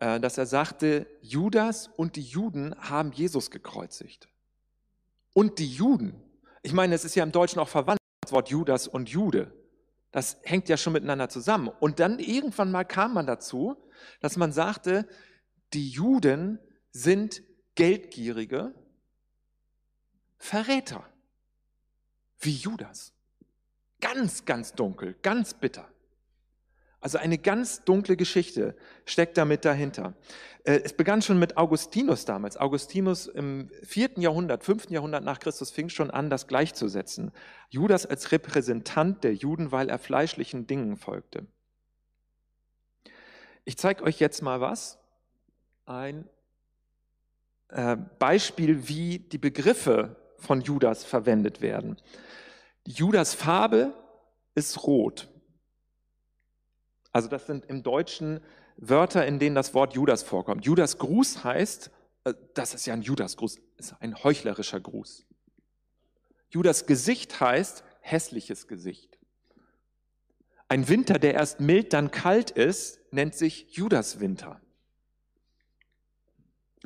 äh, 0.00 0.18
dass 0.20 0.38
er 0.38 0.46
sagte, 0.46 1.06
Judas 1.20 1.88
und 1.88 2.16
die 2.16 2.22
Juden 2.22 2.74
haben 2.78 3.12
Jesus 3.12 3.50
gekreuzigt. 3.50 4.28
Und 5.34 5.58
die 5.58 5.68
Juden, 5.68 6.20
ich 6.62 6.72
meine, 6.72 6.94
es 6.94 7.04
ist 7.04 7.14
ja 7.14 7.22
im 7.22 7.32
Deutschen 7.32 7.60
auch 7.60 7.68
verwandt, 7.68 7.98
das 8.22 8.32
Wort 8.32 8.50
Judas 8.50 8.88
und 8.88 9.08
Jude. 9.08 9.52
Das 10.10 10.38
hängt 10.42 10.68
ja 10.68 10.76
schon 10.76 10.92
miteinander 10.92 11.28
zusammen. 11.28 11.68
Und 11.80 12.00
dann 12.00 12.18
irgendwann 12.18 12.70
mal 12.70 12.84
kam 12.84 13.14
man 13.14 13.26
dazu, 13.26 13.76
dass 14.20 14.36
man 14.36 14.52
sagte, 14.52 15.08
die 15.74 15.88
Juden 15.88 16.58
sind 16.90 17.42
Geldgierige, 17.74 18.74
Verräter, 20.36 21.04
wie 22.40 22.54
Judas. 22.54 23.12
Ganz, 24.00 24.44
ganz 24.44 24.72
dunkel, 24.72 25.14
ganz 25.22 25.54
bitter. 25.54 25.88
Also 27.00 27.18
eine 27.18 27.36
ganz 27.36 27.84
dunkle 27.84 28.16
Geschichte 28.16 28.76
steckt 29.04 29.36
damit 29.36 29.64
dahinter. 29.64 30.14
Äh, 30.64 30.80
es 30.84 30.92
begann 30.92 31.20
schon 31.20 31.38
mit 31.38 31.56
Augustinus 31.56 32.24
damals. 32.24 32.56
Augustinus 32.56 33.26
im 33.26 33.70
vierten 33.82 34.20
Jahrhundert, 34.20 34.62
fünften 34.62 34.94
Jahrhundert 34.94 35.24
nach 35.24 35.40
Christus 35.40 35.72
fing 35.72 35.88
schon 35.88 36.12
an, 36.12 36.30
das 36.30 36.46
gleichzusetzen. 36.46 37.32
Judas 37.70 38.06
als 38.06 38.30
Repräsentant 38.30 39.24
der 39.24 39.34
Juden, 39.34 39.72
weil 39.72 39.88
er 39.88 39.98
fleischlichen 39.98 40.68
Dingen 40.68 40.96
folgte. 40.96 41.46
Ich 43.64 43.76
zeige 43.76 44.04
euch 44.04 44.20
jetzt 44.20 44.42
mal 44.42 44.60
was. 44.60 45.01
Ein 45.92 46.26
äh, 47.68 47.98
Beispiel, 48.18 48.88
wie 48.88 49.18
die 49.18 49.36
Begriffe 49.36 50.16
von 50.38 50.62
Judas 50.62 51.04
verwendet 51.04 51.60
werden. 51.60 51.98
Judas 52.86 53.34
Farbe 53.34 53.92
ist 54.54 54.84
rot. 54.84 55.28
Also 57.12 57.28
das 57.28 57.46
sind 57.46 57.66
im 57.66 57.82
Deutschen 57.82 58.40
Wörter, 58.78 59.26
in 59.26 59.38
denen 59.38 59.54
das 59.54 59.74
Wort 59.74 59.92
Judas 59.92 60.22
vorkommt. 60.22 60.64
Judas 60.64 60.96
Gruß 60.96 61.44
heißt, 61.44 61.90
äh, 62.24 62.32
das 62.54 62.72
ist 62.72 62.86
ja 62.86 62.94
ein 62.94 63.02
Judas 63.02 63.36
Gruß, 63.36 63.58
ist 63.76 63.94
ein 64.00 64.24
heuchlerischer 64.24 64.80
Gruß. 64.80 65.26
Judas 66.48 66.86
Gesicht 66.86 67.38
heißt 67.38 67.84
hässliches 68.00 68.66
Gesicht. 68.66 69.18
Ein 70.68 70.88
Winter, 70.88 71.18
der 71.18 71.34
erst 71.34 71.60
mild, 71.60 71.92
dann 71.92 72.10
kalt 72.10 72.50
ist, 72.50 72.98
nennt 73.12 73.34
sich 73.34 73.66
Judas 73.76 74.20
Winter. 74.20 74.58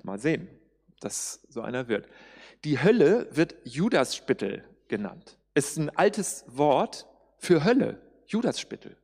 Mal 0.05 0.19
sehen, 0.19 0.49
dass 1.01 1.41
so 1.49 1.61
einer 1.63 1.89
wird. 1.89 2.09
Die 2.65 2.83
Hölle 2.83 3.29
wird 3.31 3.55
Judasspittel 3.65 4.65
genannt. 4.89 5.39
Es 5.55 5.71
ist 5.71 5.79
ein 5.79 5.91
altes 5.91 6.45
Wort 6.49 7.07
für 7.39 7.65
Hölle, 7.65 8.01
Judasspittel 8.27 8.97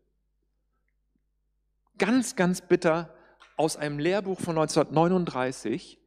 ganz, 2.03 2.35
ganz 2.35 2.61
bitter 2.61 3.15
aus 3.57 3.77
einem 3.77 4.01
Lehrbuch 4.01 4.41
von 4.41 4.59
1939 4.59 5.99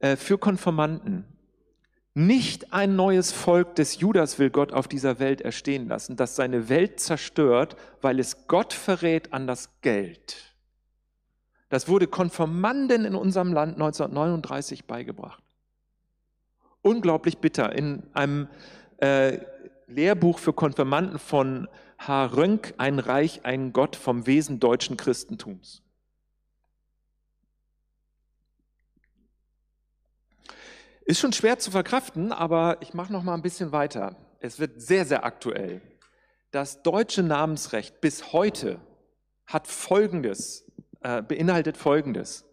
äh, 0.00 0.16
für 0.16 0.38
Konformanten. 0.38 1.24
Nicht 2.14 2.72
ein 2.72 2.96
neues 2.96 3.30
Volk 3.30 3.76
des 3.76 4.00
Judas 4.00 4.40
will 4.40 4.50
Gott 4.50 4.72
auf 4.72 4.88
dieser 4.88 5.20
Welt 5.20 5.40
erstehen 5.40 5.86
lassen, 5.86 6.16
das 6.16 6.34
seine 6.34 6.68
Welt 6.68 6.98
zerstört, 6.98 7.76
weil 8.00 8.18
es 8.18 8.48
Gott 8.48 8.72
verrät 8.72 9.32
an 9.32 9.46
das 9.46 9.80
Geld. 9.82 10.49
Das 11.70 11.88
wurde 11.88 12.08
Konformanden 12.08 13.04
in 13.04 13.14
unserem 13.14 13.52
Land 13.52 13.74
1939 13.74 14.84
beigebracht. 14.84 15.42
Unglaublich 16.82 17.38
bitter. 17.38 17.72
In 17.72 18.02
einem 18.12 18.48
äh, 18.98 19.38
Lehrbuch 19.86 20.40
für 20.40 20.52
Konfirmanden 20.52 21.18
von 21.18 21.68
H. 21.98 22.26
Rönk, 22.26 22.74
ein 22.78 22.98
Reich, 22.98 23.44
ein 23.44 23.72
Gott 23.72 23.94
vom 23.94 24.26
Wesen 24.26 24.58
deutschen 24.58 24.96
Christentums. 24.96 25.82
Ist 31.04 31.20
schon 31.20 31.32
schwer 31.32 31.58
zu 31.58 31.70
verkraften, 31.70 32.32
aber 32.32 32.78
ich 32.80 32.94
mache 32.94 33.12
noch 33.12 33.22
mal 33.22 33.34
ein 33.34 33.42
bisschen 33.42 33.70
weiter. 33.70 34.16
Es 34.40 34.58
wird 34.58 34.82
sehr, 34.82 35.04
sehr 35.04 35.24
aktuell. 35.24 35.82
Das 36.50 36.82
deutsche 36.82 37.22
Namensrecht 37.22 38.00
bis 38.00 38.32
heute 38.32 38.80
hat 39.46 39.66
Folgendes, 39.66 40.69
äh, 41.00 41.22
beinhaltet 41.22 41.76
Folgendes. 41.76 42.44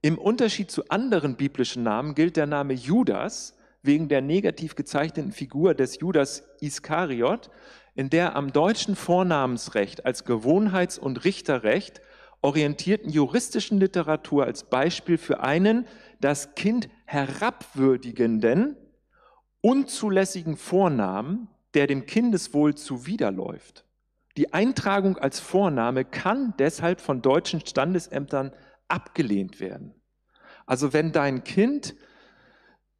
Im 0.00 0.18
Unterschied 0.18 0.70
zu 0.70 0.88
anderen 0.88 1.36
biblischen 1.36 1.82
Namen 1.82 2.14
gilt 2.14 2.36
der 2.36 2.46
Name 2.46 2.74
Judas 2.74 3.56
wegen 3.82 4.08
der 4.08 4.20
negativ 4.20 4.74
gezeichneten 4.74 5.32
Figur 5.32 5.74
des 5.74 6.00
Judas 6.00 6.44
Iskariot 6.60 7.50
in 7.94 8.10
der 8.10 8.36
am 8.36 8.52
deutschen 8.52 8.94
Vornamensrecht 8.94 10.06
als 10.06 10.24
Gewohnheits- 10.24 10.98
und 10.98 11.24
Richterrecht 11.24 12.00
orientierten 12.42 13.10
juristischen 13.10 13.80
Literatur 13.80 14.44
als 14.44 14.62
Beispiel 14.62 15.18
für 15.18 15.40
einen 15.40 15.84
das 16.20 16.54
Kind 16.54 16.88
herabwürdigenden, 17.06 18.76
unzulässigen 19.60 20.56
Vornamen, 20.56 21.48
der 21.74 21.88
dem 21.88 22.06
Kindeswohl 22.06 22.76
zuwiderläuft. 22.76 23.84
Die 24.38 24.54
Eintragung 24.54 25.18
als 25.18 25.40
Vorname 25.40 26.04
kann 26.04 26.54
deshalb 26.60 27.00
von 27.00 27.22
deutschen 27.22 27.60
Standesämtern 27.66 28.52
abgelehnt 28.86 29.58
werden. 29.58 30.00
Also 30.64 30.92
wenn 30.92 31.10
dein 31.10 31.42
Kind 31.42 31.96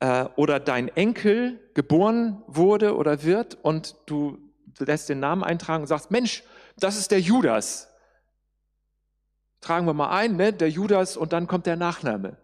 äh, 0.00 0.25
oder 0.35 0.59
dein 0.59 0.88
Enkel 0.88 1.61
geboren 1.75 2.42
wurde 2.49 2.97
oder 2.97 3.23
wird 3.23 3.57
und 3.62 3.95
du 4.07 4.37
lässt 4.80 5.11
den 5.11 5.21
Namen 5.21 5.45
eintragen 5.45 5.83
und 5.83 5.87
sagst, 5.87 6.11
Mensch, 6.11 6.42
das 6.76 6.99
ist 6.99 7.12
der 7.12 7.21
Judas. 7.21 7.88
Tragen 9.61 9.87
wir 9.87 9.95
mal 9.95 10.11
ein, 10.11 10.35
ne? 10.35 10.52
der 10.52 10.71
Judas 10.71 11.16
und 11.16 11.33
dann 11.33 11.47
kommt 11.47 11.66
der 11.66 11.76
Nachname. 11.76 12.37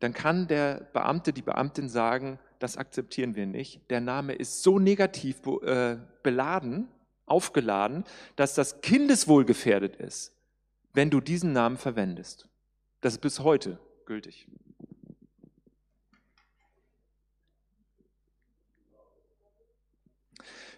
Dann 0.00 0.12
kann 0.12 0.48
der 0.48 0.88
Beamte, 0.92 1.32
die 1.32 1.42
Beamtin 1.42 1.88
sagen, 1.88 2.40
das 2.58 2.78
akzeptieren 2.78 3.36
wir 3.36 3.46
nicht. 3.46 3.88
Der 3.92 4.00
Name 4.00 4.34
ist 4.34 4.64
so 4.64 4.80
negativ 4.80 5.40
äh, 5.62 5.98
beladen, 6.24 6.88
aufgeladen, 7.30 8.04
dass 8.36 8.54
das 8.54 8.80
Kindeswohl 8.80 9.44
gefährdet 9.44 9.96
ist, 9.96 10.34
wenn 10.94 11.10
du 11.10 11.20
diesen 11.20 11.52
Namen 11.52 11.76
verwendest. 11.76 12.48
Das 13.00 13.14
ist 13.14 13.20
bis 13.20 13.40
heute 13.40 13.78
gültig. 14.06 14.48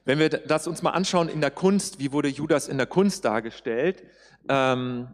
Wenn 0.04 0.18
wir 0.18 0.28
das 0.28 0.66
uns 0.66 0.82
mal 0.82 0.90
anschauen 0.90 1.28
in 1.28 1.40
der 1.40 1.50
Kunst, 1.50 1.98
wie 1.98 2.12
wurde 2.12 2.28
Judas 2.28 2.68
in 2.68 2.78
der 2.78 2.86
Kunst 2.86 3.24
dargestellt? 3.24 4.02
Ähm, 4.48 5.08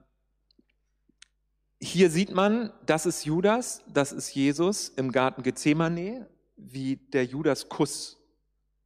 hier 1.80 2.08
sieht 2.08 2.32
man, 2.32 2.72
das 2.86 3.04
ist 3.04 3.24
Judas, 3.24 3.82
das 3.92 4.12
ist 4.12 4.34
Jesus 4.34 4.88
im 4.88 5.12
Garten 5.12 5.42
Gethsemane, 5.42 6.28
wie 6.56 6.96
der 6.96 7.24
Judas-Kuss 7.24 8.18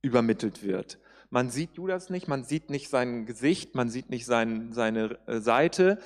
übermittelt 0.03 0.63
wird. 0.63 0.99
Man 1.31 1.51
sieht 1.51 1.75
Judas 1.75 2.11
nicht, 2.11 2.29
man 2.29 2.45
sieht 2.45 2.71
nicht 2.71 2.89
sein 2.89 3.25
Gesicht, 3.25 3.75
man 3.75 3.89
sieht 3.89 4.11
nicht 4.11 4.27
sein, 4.27 4.73
seine 4.73 5.19
äh, 5.27 5.41
Seite 5.41 5.99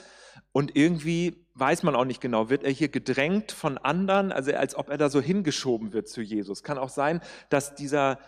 und 0.53 0.77
irgendwie 0.77 1.47
weiß 1.55 1.83
man 1.83 1.97
auch 1.97 2.05
nicht 2.05 2.21
genau, 2.21 2.51
wird 2.51 2.65
er 2.65 2.71
hier 2.71 2.89
gedrängt 2.89 3.53
von 3.53 3.79
anderen, 3.79 4.33
also 4.33 4.53
als 4.55 4.75
ob 4.75 4.91
er 4.91 4.99
da 4.99 5.09
so 5.09 5.21
hingeschoben 5.21 5.93
wird 5.93 6.09
zu 6.09 6.21
Jesus. 6.21 6.63
Kann 6.63 6.79
auch 6.79 6.89
sein, 6.89 7.21
dass 7.49 7.75
dieser 7.75 8.19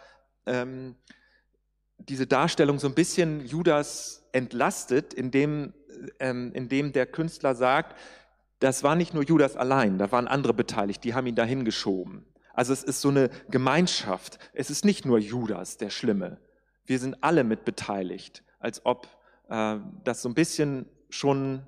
ähm, 0.46 0.96
diese 1.98 2.26
Darstellung 2.26 2.78
so 2.78 2.88
ein 2.88 2.94
bisschen 2.94 3.44
Judas 3.44 4.28
entlastet, 4.32 5.14
indem, 5.14 5.72
ähm, 6.20 6.52
indem 6.54 6.92
der 6.92 7.06
Künstler 7.06 7.54
sagt, 7.54 7.96
das 8.58 8.82
war 8.82 8.96
nicht 8.96 9.12
nur 9.12 9.22
Judas 9.22 9.56
allein, 9.56 9.98
da 9.98 10.12
waren 10.12 10.28
andere 10.28 10.54
beteiligt, 10.54 11.04
die 11.04 11.14
haben 11.14 11.26
ihn 11.26 11.34
dahin 11.34 11.64
geschoben. 11.64 12.26
Also 12.54 12.72
es 12.72 12.82
ist 12.82 13.02
so 13.02 13.10
eine 13.10 13.28
Gemeinschaft. 13.50 14.38
Es 14.54 14.70
ist 14.70 14.84
nicht 14.84 15.04
nur 15.04 15.18
Judas, 15.18 15.76
der 15.76 15.90
Schlimme. 15.90 16.38
Wir 16.86 16.98
sind 16.98 17.22
alle 17.22 17.44
mit 17.44 17.64
beteiligt, 17.64 18.42
als 18.58 18.84
ob 18.86 19.08
äh, 19.48 19.78
das 20.04 20.22
so 20.22 20.28
ein 20.28 20.34
bisschen 20.34 20.88
schon 21.10 21.66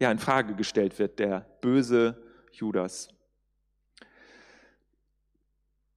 ja, 0.00 0.10
in 0.10 0.18
Frage 0.18 0.54
gestellt 0.54 0.98
wird, 0.98 1.18
der 1.18 1.40
böse 1.60 2.20
Judas. 2.52 3.08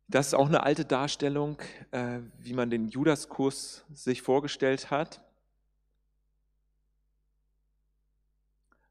Das 0.07 0.27
ist 0.27 0.33
auch 0.35 0.47
eine 0.47 0.63
alte 0.63 0.85
Darstellung, 0.85 1.57
äh, 1.91 2.19
wie 2.37 2.53
man 2.53 2.69
den 2.69 2.87
Judaskurs 2.87 3.83
sich 3.91 4.21
vorgestellt 4.21 4.91
hat. 4.91 5.21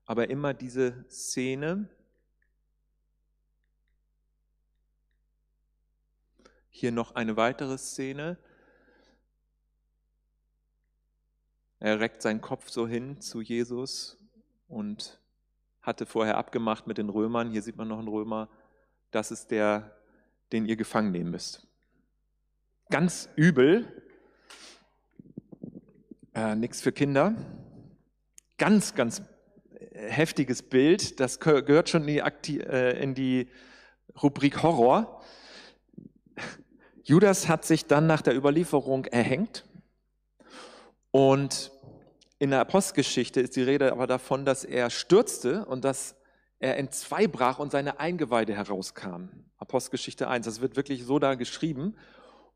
Aber 0.05 0.31
immer 0.31 0.53
diese 0.53 1.05
Szene, 1.09 1.89
hier 6.71 6.91
noch 6.91 7.15
eine 7.15 7.37
weitere 7.37 7.79
Szene. 7.79 8.37
Er 11.83 11.99
reckt 11.99 12.23
seinen 12.23 12.41
Kopf 12.41 12.71
so 12.71 12.87
hin 12.87 13.21
zu 13.21 13.41
Jesus 13.41 14.17
und 14.69 15.19
hatte 15.81 16.07
vorher 16.07 16.37
abgemacht 16.37 16.87
mit 16.87 16.97
den 16.97 17.09
Römern. 17.09 17.51
Hier 17.51 17.61
sieht 17.61 17.77
man 17.77 17.89
noch 17.89 17.99
einen 17.99 18.07
Römer. 18.07 18.49
Das 19.11 19.33
ist 19.33 19.51
der 19.51 19.91
den 20.53 20.65
ihr 20.65 20.77
gefangen 20.77 21.11
nehmen 21.11 21.33
müsst. 21.33 21.67
Ganz 22.89 23.29
übel, 23.35 24.01
äh, 26.37 26.55
nichts 26.55 26.83
für 26.83 26.93
Kinder. 26.93 27.35
Ganz, 28.59 28.95
ganz 28.95 29.23
heftiges 29.93 30.63
Bild, 30.63 31.19
das 31.19 31.41
gehört 31.41 31.89
schon 31.89 32.03
in 32.03 32.07
die, 32.07 32.23
Akti 32.23 32.61
äh, 32.61 33.03
in 33.03 33.17
die 33.17 33.49
Rubrik 34.23 34.63
Horror. 34.63 35.21
Judas 37.03 37.49
hat 37.49 37.65
sich 37.65 37.87
dann 37.87 38.07
nach 38.07 38.23
der 38.23 38.37
Überlieferung 38.37 39.07
erhängt 39.07 39.65
und 41.11 41.72
in 42.43 42.51
der 42.51 42.59
Apostelgeschichte 42.59 43.41
ist 43.41 43.55
die 43.55 43.63
Rede 43.63 43.93
aber 43.93 44.09
davon, 44.09 44.45
dass 44.45 44.65
er 44.65 44.91
stürzte 44.91 45.65
und 45.65 45.85
dass 45.85 46.17
er 46.59 46.77
entzwei 46.77 47.29
brach 47.29 47.61
und 47.61 47.71
seine 47.71 48.01
Eingeweide 48.01 48.53
herauskam. 48.53 49.29
Apostelgeschichte 49.59 50.27
1, 50.27 50.47
das 50.47 50.61
wird 50.61 50.75
wirklich 50.75 51.05
so 51.05 51.21
da 51.21 51.37
geschrieben. 51.37 51.95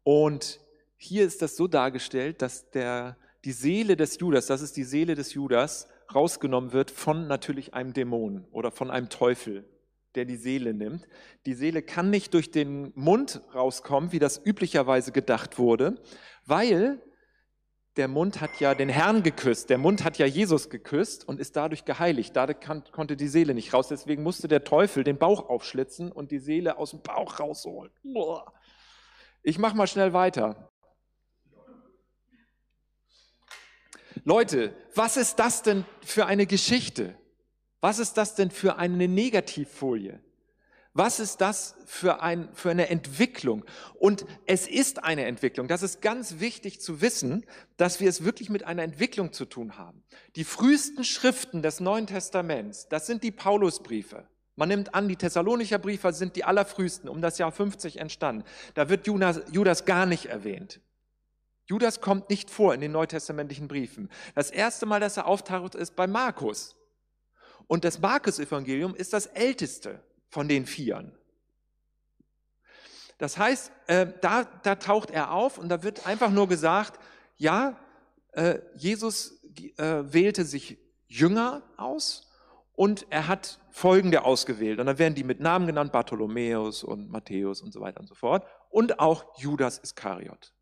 Und 0.02 0.58
hier 0.96 1.24
ist 1.24 1.40
das 1.40 1.54
so 1.54 1.68
dargestellt, 1.68 2.42
dass 2.42 2.68
der, 2.72 3.16
die 3.44 3.52
Seele 3.52 3.94
des 3.94 4.18
Judas, 4.18 4.46
das 4.46 4.60
ist 4.60 4.76
die 4.76 4.82
Seele 4.82 5.14
des 5.14 5.34
Judas, 5.34 5.86
rausgenommen 6.12 6.72
wird 6.72 6.90
von 6.90 7.28
natürlich 7.28 7.72
einem 7.72 7.92
Dämon 7.92 8.44
oder 8.50 8.72
von 8.72 8.90
einem 8.90 9.08
Teufel, 9.08 9.68
der 10.16 10.24
die 10.24 10.36
Seele 10.36 10.74
nimmt. 10.74 11.06
Die 11.46 11.54
Seele 11.54 11.80
kann 11.80 12.10
nicht 12.10 12.34
durch 12.34 12.50
den 12.50 12.90
Mund 12.96 13.40
rauskommen, 13.54 14.10
wie 14.10 14.18
das 14.18 14.44
üblicherweise 14.44 15.12
gedacht 15.12 15.60
wurde, 15.60 16.02
weil 16.44 17.00
der 17.96 18.08
Mund 18.08 18.40
hat 18.40 18.60
ja 18.60 18.74
den 18.74 18.88
Herrn 18.88 19.22
geküsst, 19.22 19.70
der 19.70 19.78
Mund 19.78 20.04
hat 20.04 20.18
ja 20.18 20.26
Jesus 20.26 20.68
geküsst 20.68 21.26
und 21.26 21.40
ist 21.40 21.56
dadurch 21.56 21.84
geheiligt. 21.84 22.34
Kann, 22.60 22.84
konnte 22.92 23.16
die 23.16 23.28
Seele 23.28 23.54
nicht 23.54 23.72
raus. 23.72 23.88
Deswegen 23.88 24.22
musste 24.22 24.48
der 24.48 24.64
Teufel 24.64 25.02
den 25.02 25.18
Bauch 25.18 25.48
aufschlitzen 25.48 26.12
und 26.12 26.30
die 26.30 26.38
Seele 26.38 26.76
aus 26.76 26.90
dem 26.90 27.00
Bauch 27.02 27.40
rausholen. 27.40 27.90
Ich 29.42 29.58
mache 29.58 29.76
mal 29.76 29.86
schnell 29.86 30.12
weiter. 30.12 30.70
Leute, 34.24 34.74
was 34.94 35.16
ist 35.16 35.38
das 35.38 35.62
denn 35.62 35.84
für 36.04 36.26
eine 36.26 36.46
Geschichte? 36.46 37.16
Was 37.80 37.98
ist 37.98 38.14
das 38.14 38.34
denn 38.34 38.50
für 38.50 38.76
eine 38.76 39.08
Negativfolie? 39.08 40.20
Was 40.98 41.20
ist 41.20 41.42
das 41.42 41.76
für, 41.84 42.22
ein, 42.22 42.48
für 42.54 42.70
eine 42.70 42.88
Entwicklung? 42.88 43.66
Und 43.98 44.24
es 44.46 44.66
ist 44.66 45.04
eine 45.04 45.26
Entwicklung. 45.26 45.68
Das 45.68 45.82
ist 45.82 46.00
ganz 46.00 46.40
wichtig 46.40 46.80
zu 46.80 47.02
wissen, 47.02 47.44
dass 47.76 48.00
wir 48.00 48.08
es 48.08 48.24
wirklich 48.24 48.48
mit 48.48 48.64
einer 48.64 48.82
Entwicklung 48.82 49.34
zu 49.34 49.44
tun 49.44 49.76
haben. 49.76 50.02
Die 50.36 50.44
frühesten 50.44 51.04
Schriften 51.04 51.60
des 51.60 51.80
Neuen 51.80 52.06
Testaments, 52.06 52.88
das 52.88 53.06
sind 53.06 53.24
die 53.24 53.30
Paulusbriefe. 53.30 54.26
Man 54.54 54.70
nimmt 54.70 54.94
an, 54.94 55.06
die 55.06 55.16
Thessalonicher 55.16 55.78
Briefe 55.78 56.14
sind 56.14 56.34
die 56.34 56.44
allerfrühesten, 56.44 57.10
um 57.10 57.20
das 57.20 57.36
Jahr 57.36 57.52
50 57.52 58.00
entstanden. 58.00 58.44
Da 58.72 58.88
wird 58.88 59.06
Judas, 59.06 59.42
Judas 59.52 59.84
gar 59.84 60.06
nicht 60.06 60.24
erwähnt. 60.24 60.80
Judas 61.66 62.00
kommt 62.00 62.30
nicht 62.30 62.48
vor 62.48 62.72
in 62.72 62.80
den 62.80 62.92
neutestamentlichen 62.92 63.68
Briefen. 63.68 64.08
Das 64.34 64.50
erste 64.50 64.86
Mal, 64.86 65.00
dass 65.00 65.18
er 65.18 65.26
auftaucht, 65.26 65.74
ist 65.74 65.94
bei 65.94 66.06
Markus. 66.06 66.74
Und 67.66 67.84
das 67.84 67.98
Markus-Evangelium 67.98 68.94
ist 68.94 69.12
das 69.12 69.26
älteste 69.26 70.00
von 70.28 70.48
den 70.48 70.66
Vieren. 70.66 71.12
Das 73.18 73.38
heißt, 73.38 73.72
äh, 73.86 74.06
da, 74.20 74.44
da 74.44 74.74
taucht 74.74 75.10
er 75.10 75.32
auf 75.32 75.58
und 75.58 75.68
da 75.68 75.82
wird 75.82 76.06
einfach 76.06 76.30
nur 76.30 76.48
gesagt, 76.48 77.00
ja, 77.36 77.78
äh, 78.32 78.58
Jesus 78.76 79.42
äh, 79.78 80.02
wählte 80.04 80.44
sich 80.44 80.78
Jünger 81.08 81.62
aus 81.76 82.30
und 82.74 83.06
er 83.08 83.26
hat 83.26 83.58
folgende 83.70 84.24
ausgewählt. 84.24 84.78
Und 84.78 84.86
dann 84.86 84.98
werden 84.98 85.14
die 85.14 85.24
mit 85.24 85.40
Namen 85.40 85.66
genannt, 85.66 85.92
Bartholomäus 85.92 86.84
und 86.84 87.10
Matthäus 87.10 87.62
und 87.62 87.72
so 87.72 87.80
weiter 87.80 88.00
und 88.00 88.06
so 88.06 88.14
fort. 88.14 88.46
Und 88.68 89.00
auch 89.00 89.38
Judas 89.38 89.78
Iskariot. 89.78 90.52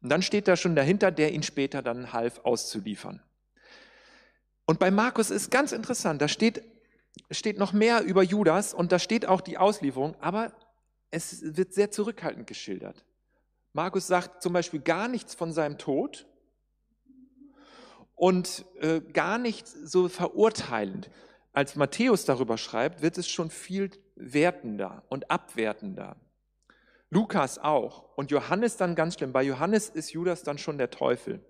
Und 0.00 0.08
dann 0.10 0.22
steht 0.22 0.48
da 0.48 0.56
schon 0.56 0.74
dahinter, 0.74 1.10
der 1.10 1.32
ihn 1.32 1.42
später 1.42 1.82
dann 1.82 2.12
half 2.12 2.40
auszuliefern. 2.44 3.22
Und 4.64 4.78
bei 4.78 4.90
Markus 4.90 5.30
ist 5.30 5.50
ganz 5.50 5.72
interessant, 5.72 6.22
da 6.22 6.28
steht 6.28 6.62
steht 7.30 7.58
noch 7.58 7.72
mehr 7.72 8.02
über 8.02 8.22
Judas 8.22 8.74
und 8.74 8.92
da 8.92 8.98
steht 8.98 9.26
auch 9.26 9.40
die 9.40 9.58
Auslieferung, 9.58 10.16
aber 10.20 10.52
es 11.10 11.56
wird 11.56 11.72
sehr 11.72 11.90
zurückhaltend 11.90 12.46
geschildert. 12.46 13.04
Markus 13.72 14.06
sagt 14.06 14.42
zum 14.42 14.52
Beispiel 14.52 14.80
gar 14.80 15.08
nichts 15.08 15.34
von 15.34 15.52
seinem 15.52 15.78
Tod 15.78 16.26
und 18.14 18.64
äh, 18.80 19.00
gar 19.00 19.38
nichts 19.38 19.72
so 19.72 20.08
verurteilend. 20.08 21.10
Als 21.52 21.76
Matthäus 21.76 22.24
darüber 22.24 22.58
schreibt, 22.58 23.02
wird 23.02 23.18
es 23.18 23.28
schon 23.28 23.50
viel 23.50 23.90
wertender 24.16 25.04
und 25.08 25.30
abwertender. 25.30 26.16
Lukas 27.10 27.58
auch 27.58 28.16
und 28.16 28.30
Johannes 28.30 28.76
dann 28.76 28.94
ganz 28.94 29.14
schlimm. 29.14 29.32
Bei 29.32 29.42
Johannes 29.42 29.88
ist 29.88 30.12
Judas 30.12 30.42
dann 30.42 30.58
schon 30.58 30.78
der 30.78 30.90
Teufel. 30.90 31.40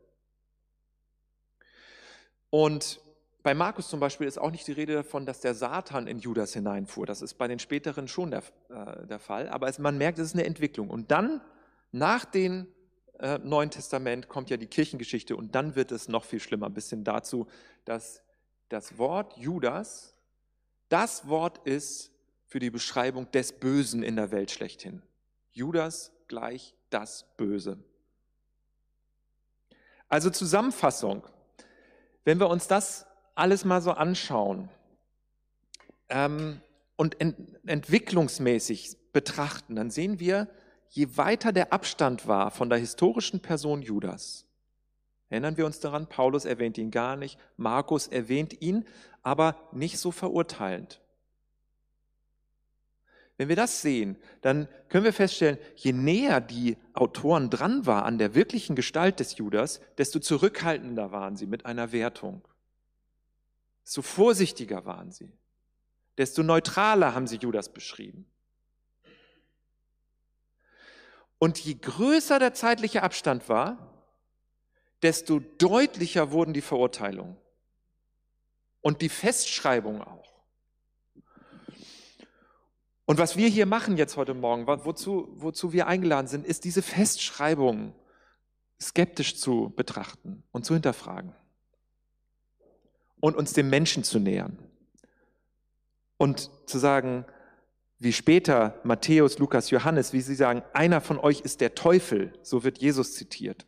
Und 2.51 3.01
bei 3.49 3.55
Markus 3.55 3.89
zum 3.89 3.99
Beispiel 3.99 4.27
ist 4.27 4.37
auch 4.37 4.51
nicht 4.51 4.67
die 4.67 4.73
Rede 4.73 4.93
davon, 4.93 5.25
dass 5.25 5.41
der 5.41 5.55
Satan 5.55 6.07
in 6.07 6.19
Judas 6.19 6.53
hineinfuhr. 6.53 7.07
Das 7.07 7.23
ist 7.23 7.39
bei 7.39 7.49
den 7.49 7.59
späteren 7.59 8.07
schon 8.07 8.31
der, 8.31 8.43
äh, 8.69 9.07
der 9.07 9.19
Fall. 9.19 9.49
Aber 9.49 9.69
es, 9.69 9.79
man 9.79 9.97
merkt, 9.97 10.19
es 10.19 10.27
ist 10.27 10.35
eine 10.35 10.45
Entwicklung. 10.45 10.91
Und 10.91 11.11
dann, 11.11 11.41
nach 11.91 12.27
dem 12.27 12.67
äh, 13.19 13.39
Neuen 13.39 13.71
Testament, 13.71 14.29
kommt 14.29 14.51
ja 14.51 14.59
die 14.59 14.67
Kirchengeschichte 14.67 15.35
und 15.35 15.55
dann 15.55 15.77
wird 15.77 15.93
es 15.93 16.09
noch 16.09 16.27
viel 16.27 16.41
schlimmer, 16.41 16.69
bis 16.69 16.91
hin 16.91 17.05
dazu, 17.05 17.47
dass 17.87 18.23
das 18.69 18.99
Wort 18.99 19.35
Judas 19.39 20.15
das 20.91 21.27
Wort 21.27 21.67
ist 21.67 22.13
für 22.49 22.59
die 22.59 22.69
Beschreibung 22.69 23.31
des 23.31 23.53
Bösen 23.53 24.03
in 24.03 24.17
der 24.17 24.31
Welt 24.31 24.51
schlechthin. 24.51 25.01
Judas 25.53 26.13
gleich 26.27 26.75
das 26.91 27.25
Böse. 27.39 27.83
Also 30.07 30.29
Zusammenfassung. 30.29 31.27
Wenn 32.25 32.41
wir 32.41 32.51
uns 32.51 32.69
das 32.69 33.08
alles 33.38 33.64
mal 33.64 33.81
so 33.81 33.92
anschauen 33.92 34.68
ähm, 36.09 36.61
und 36.96 37.20
ent 37.20 37.37
entwicklungsmäßig 37.66 38.96
betrachten, 39.12 39.77
dann 39.77 39.90
sehen 39.90 40.20
wir, 40.20 40.48
je 40.88 41.16
weiter 41.16 41.53
der 41.53 41.72
Abstand 41.72 42.27
war 42.27 42.51
von 42.51 42.70
der 42.70 42.79
historischen 42.79 43.40
Person 43.40 43.83
Judas, 43.83 44.46
erinnern 45.29 45.57
wir 45.57 45.66
uns 45.66 45.81
daran, 45.81 46.09
Paulus 46.09 46.44
erwähnt 46.44 46.79
ihn 46.79 46.90
gar 46.90 47.16
nicht, 47.16 47.38
Markus 47.57 48.07
erwähnt 48.09 48.61
ihn, 48.61 48.85
aber 49.22 49.57
nicht 49.72 49.98
so 49.98 50.11
verurteilend. 50.11 51.01
Wenn 53.37 53.48
wir 53.48 53.57
das 53.57 53.83
sehen, 53.83 54.16
dann 54.40 54.66
können 54.88 55.05
wir 55.05 55.12
feststellen, 55.12 55.59
je 55.77 55.92
näher 55.92 56.40
die 56.40 56.77
Autoren 56.92 57.51
dran 57.51 57.87
waren 57.87 58.05
an 58.05 58.18
der 58.18 58.35
wirklichen 58.35 58.74
Gestalt 58.74 59.20
des 59.20 59.37
Judas, 59.37 59.81
desto 59.96 60.18
zurückhaltender 60.18 61.12
waren 61.12 61.37
sie 61.37 61.46
mit 61.46 61.64
einer 61.64 61.92
Wertung 61.92 62.42
desto 63.88 64.03
vorsichtiger 64.03 64.85
waren 64.85 65.12
sie, 65.12 65.33
desto 66.18 66.42
neutraler 66.42 67.14
haben 67.14 67.27
sie 67.27 67.37
Judas 67.37 67.72
beschrieben. 67.72 68.31
Und 71.38 71.59
je 71.59 71.72
größer 71.72 72.38
der 72.38 72.53
zeitliche 72.53 73.03
Abstand 73.03 73.48
war, 73.48 74.05
desto 75.01 75.38
deutlicher 75.38 76.33
wurden 76.33 76.53
die 76.53 76.61
Verurteilungen 76.61 77.38
und 78.83 79.01
die 79.01 79.09
Festschreibung 79.09 80.03
auch. 80.03 80.35
Und 83.07 83.16
was 83.16 83.38
wir 83.38 83.48
hier 83.48 83.64
machen 83.64 83.96
jetzt 83.96 84.18
heute 84.18 84.35
Morgen, 84.35 84.66
wozu, 84.66 85.29
wozu 85.37 85.72
wir 85.72 85.87
eingeladen 85.87 86.27
sind, 86.27 86.44
ist 86.44 86.64
diese 86.64 86.83
Festschreibung 86.83 87.94
skeptisch 88.79 89.38
zu 89.38 89.72
betrachten 89.74 90.42
und 90.53 90.66
zu 90.66 90.74
hinterfragen 90.74 91.35
und 93.20 93.37
uns 93.37 93.52
dem 93.52 93.70
Menschen 93.70 94.04
zu 94.04 94.18
nähern. 94.18 94.59
Und 96.16 96.50
zu 96.66 96.78
sagen, 96.78 97.24
wie 97.98 98.12
später 98.12 98.78
Matthäus, 98.85 99.38
Lukas, 99.38 99.70
Johannes, 99.70 100.12
wie 100.12 100.20
sie 100.20 100.35
sagen, 100.35 100.62
einer 100.72 101.00
von 101.00 101.18
euch 101.18 101.40
ist 101.40 101.61
der 101.61 101.74
Teufel, 101.74 102.33
so 102.42 102.64
wird 102.64 102.78
Jesus 102.78 103.14
zitiert. 103.14 103.66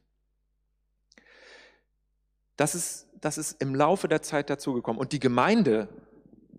Das 2.57 2.75
ist, 2.75 3.09
das 3.21 3.39
ist 3.39 3.61
im 3.61 3.75
Laufe 3.75 4.07
der 4.07 4.23
Zeit 4.23 4.51
dazugekommen. 4.51 5.01
Und 5.01 5.13
die 5.13 5.19
Gemeinde, 5.19 5.89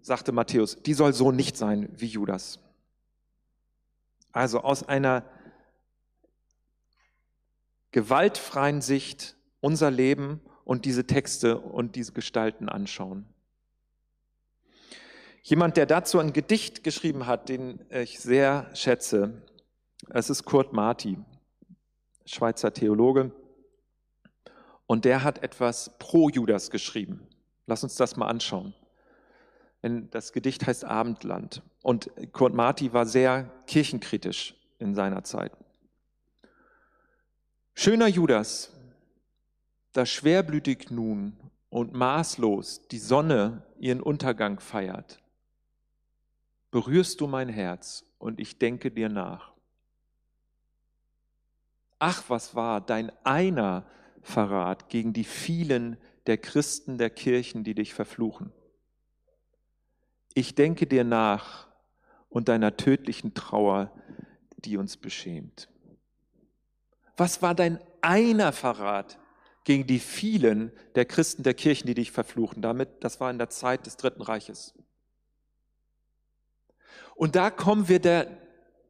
sagte 0.02 0.32
Matthäus, 0.32 0.82
die 0.82 0.94
soll 0.94 1.14
so 1.14 1.32
nicht 1.32 1.56
sein 1.56 1.90
wie 1.96 2.08
Judas. 2.08 2.60
Also 4.32 4.62
aus 4.62 4.88
einer 4.88 5.24
gewaltfreien 7.92 8.82
Sicht 8.82 9.36
unser 9.60 9.92
Leben 9.92 10.42
und 10.64 10.86
diese 10.86 11.06
Texte 11.08 11.60
und 11.60 11.96
diese 11.96 12.14
Gestalten 12.14 12.70
anschauen. 12.70 13.26
Jemand, 15.44 15.76
der 15.78 15.86
dazu 15.86 16.20
ein 16.20 16.34
Gedicht 16.34 16.84
geschrieben 16.84 17.26
hat, 17.26 17.50
den 17.50 17.80
ich 17.90 18.20
sehr 18.20 18.70
schätze, 18.76 19.42
es 20.10 20.30
ist 20.30 20.46
Kurt 20.46 20.74
Marti, 20.74 21.18
Schweizer 22.26 22.74
Theologe, 22.74 23.32
und 24.86 25.06
der 25.06 25.24
hat 25.24 25.42
etwas 25.42 25.98
pro 26.00 26.30
Judas 26.30 26.70
geschrieben. 26.70 27.28
Lass 27.66 27.84
uns 27.84 27.96
das 27.96 28.18
mal 28.18 28.28
anschauen. 28.28 28.74
Das 29.82 30.32
Gedicht 30.32 30.68
heißt 30.68 30.86
Abendland 30.86 31.64
und 31.82 32.12
Kurt 32.34 32.54
Marti 32.54 32.94
war 32.94 33.06
sehr 33.06 33.50
kirchenkritisch 33.66 34.56
in 34.78 34.94
seiner 34.94 35.24
Zeit. 35.24 35.52
Schöner 37.74 38.08
Judas, 38.08 38.72
da 39.94 40.06
schwerblütig 40.06 40.90
nun 40.90 41.38
und 41.70 41.94
maßlos 41.94 42.88
die 42.90 43.00
Sonne 43.00 43.64
ihren 43.80 44.02
Untergang 44.02 44.60
feiert, 44.60 45.22
berührst 46.70 47.22
du 47.22 47.28
mein 47.28 47.50
Herz 47.50 48.06
und 48.18 48.40
ich 48.40 48.58
denke 48.58 48.92
dir 48.92 49.10
nach. 49.10 49.52
Ach, 52.00 52.24
was 52.30 52.56
war 52.56 52.82
dein 52.82 53.12
einer 53.24 53.86
Verrat 54.22 54.90
gegen 54.90 55.14
die 55.14 55.24
vielen 55.24 55.98
der 56.26 56.38
Christen 56.38 56.98
der 56.98 57.10
Kirchen, 57.10 57.64
die 57.64 57.76
dich 57.76 57.94
verfluchen. 57.94 58.52
Ich 60.34 60.56
denke 60.56 60.88
dir 60.88 61.04
nach 61.04 61.68
und 62.30 62.48
deiner 62.48 62.78
tödlichen 62.78 63.34
Trauer, 63.34 63.92
die 64.58 64.78
uns 64.78 64.98
beschämt. 64.98 65.70
Was 67.18 67.42
war 67.42 67.54
dein 67.54 67.80
einer 68.02 68.52
Verrat 68.52 69.20
gegen 69.64 69.86
die 69.86 70.00
vielen 70.00 70.72
der 70.96 71.06
Christen 71.06 71.44
der 71.44 71.54
Kirchen, 71.54 71.88
die 71.88 71.94
dich 71.94 72.12
verfluchen. 72.12 72.62
Damit, 72.62 73.04
das 73.04 73.20
war 73.20 73.30
in 73.30 73.38
der 73.38 73.50
Zeit 73.50 73.86
des 73.86 73.98
Dritten 73.98 74.22
Reiches. 74.22 74.74
Und 77.16 77.36
da 77.36 77.52
kommen 77.52 77.88
wir 77.88 78.00
der, 78.00 78.28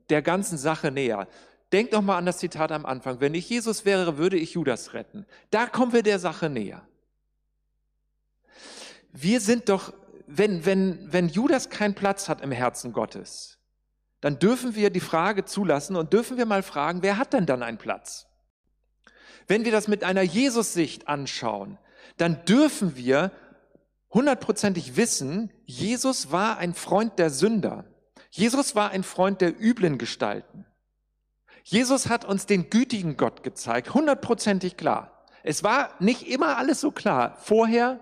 der 0.10 0.22
ganzen 0.22 0.58
Sache 0.58 0.92
näher. 0.92 1.28
Denk 1.72 1.92
noch 1.92 2.02
mal 2.02 2.18
an 2.18 2.26
das 2.26 2.38
Zitat 2.38 2.72
am 2.72 2.86
Anfang. 2.86 3.20
Wenn 3.20 3.34
ich 3.34 3.50
Jesus 3.50 3.86
wäre, 3.86 4.18
würde 4.18 4.38
ich 4.38 4.54
Judas 4.54 4.94
retten. 4.94 5.26
Da 5.50 5.66
kommen 5.66 5.94
wir 5.94 6.04
der 6.04 6.20
Sache 6.20 6.50
näher. 6.50 6.82
Wir 9.12 9.42
sind 9.42 9.70
doch, 9.70 9.94
wenn, 10.28 10.66
wenn, 10.66 11.12
wenn 11.12 11.28
Judas 11.28 11.70
keinen 11.70 11.94
Platz 11.94 12.30
hat 12.30 12.42
im 12.42 12.52
Herzen 12.52 12.94
Gottes, 12.94 13.58
dann 14.22 14.40
dürfen 14.40 14.76
wir 14.76 14.90
die 14.90 15.00
Frage 15.00 15.46
zulassen 15.46 15.96
und 15.96 16.14
dürfen 16.14 16.38
wir 16.38 16.46
mal 16.46 16.64
fragen, 16.64 17.02
wer 17.02 17.18
hat 17.18 17.34
denn 17.34 17.46
dann 17.46 17.64
einen 17.64 17.78
Platz? 17.78 18.28
Wenn 19.48 19.66
wir 19.66 19.72
das 19.72 19.88
mit 19.88 20.04
einer 20.04 20.22
Jesus-Sicht 20.22 21.08
anschauen, 21.08 21.78
dann 22.18 22.44
dürfen 22.46 22.96
wir 22.96 23.32
hundertprozentig 24.14 24.98
wissen, 24.98 25.52
Jesus 25.66 26.32
war 26.32 26.58
ein 26.58 26.74
Freund 26.74 27.18
der 27.20 27.30
Sünder. 27.30 27.86
Jesus 28.30 28.76
war 28.76 28.92
ein 28.92 29.04
Freund 29.04 29.42
der 29.42 29.60
üblen 29.60 29.98
Gestalten. 29.98 30.66
Jesus 31.64 32.10
hat 32.10 32.26
uns 32.26 32.46
den 32.46 32.70
gütigen 32.70 33.18
Gott 33.18 33.44
gezeigt, 33.44 33.94
hundertprozentig 33.94 34.78
klar. 34.78 35.26
Es 35.44 35.64
war 35.64 35.96
nicht 36.00 36.28
immer 36.28 36.58
alles 36.58 36.82
so 36.82 36.92
klar. 36.92 37.38
Vorher, 37.42 38.00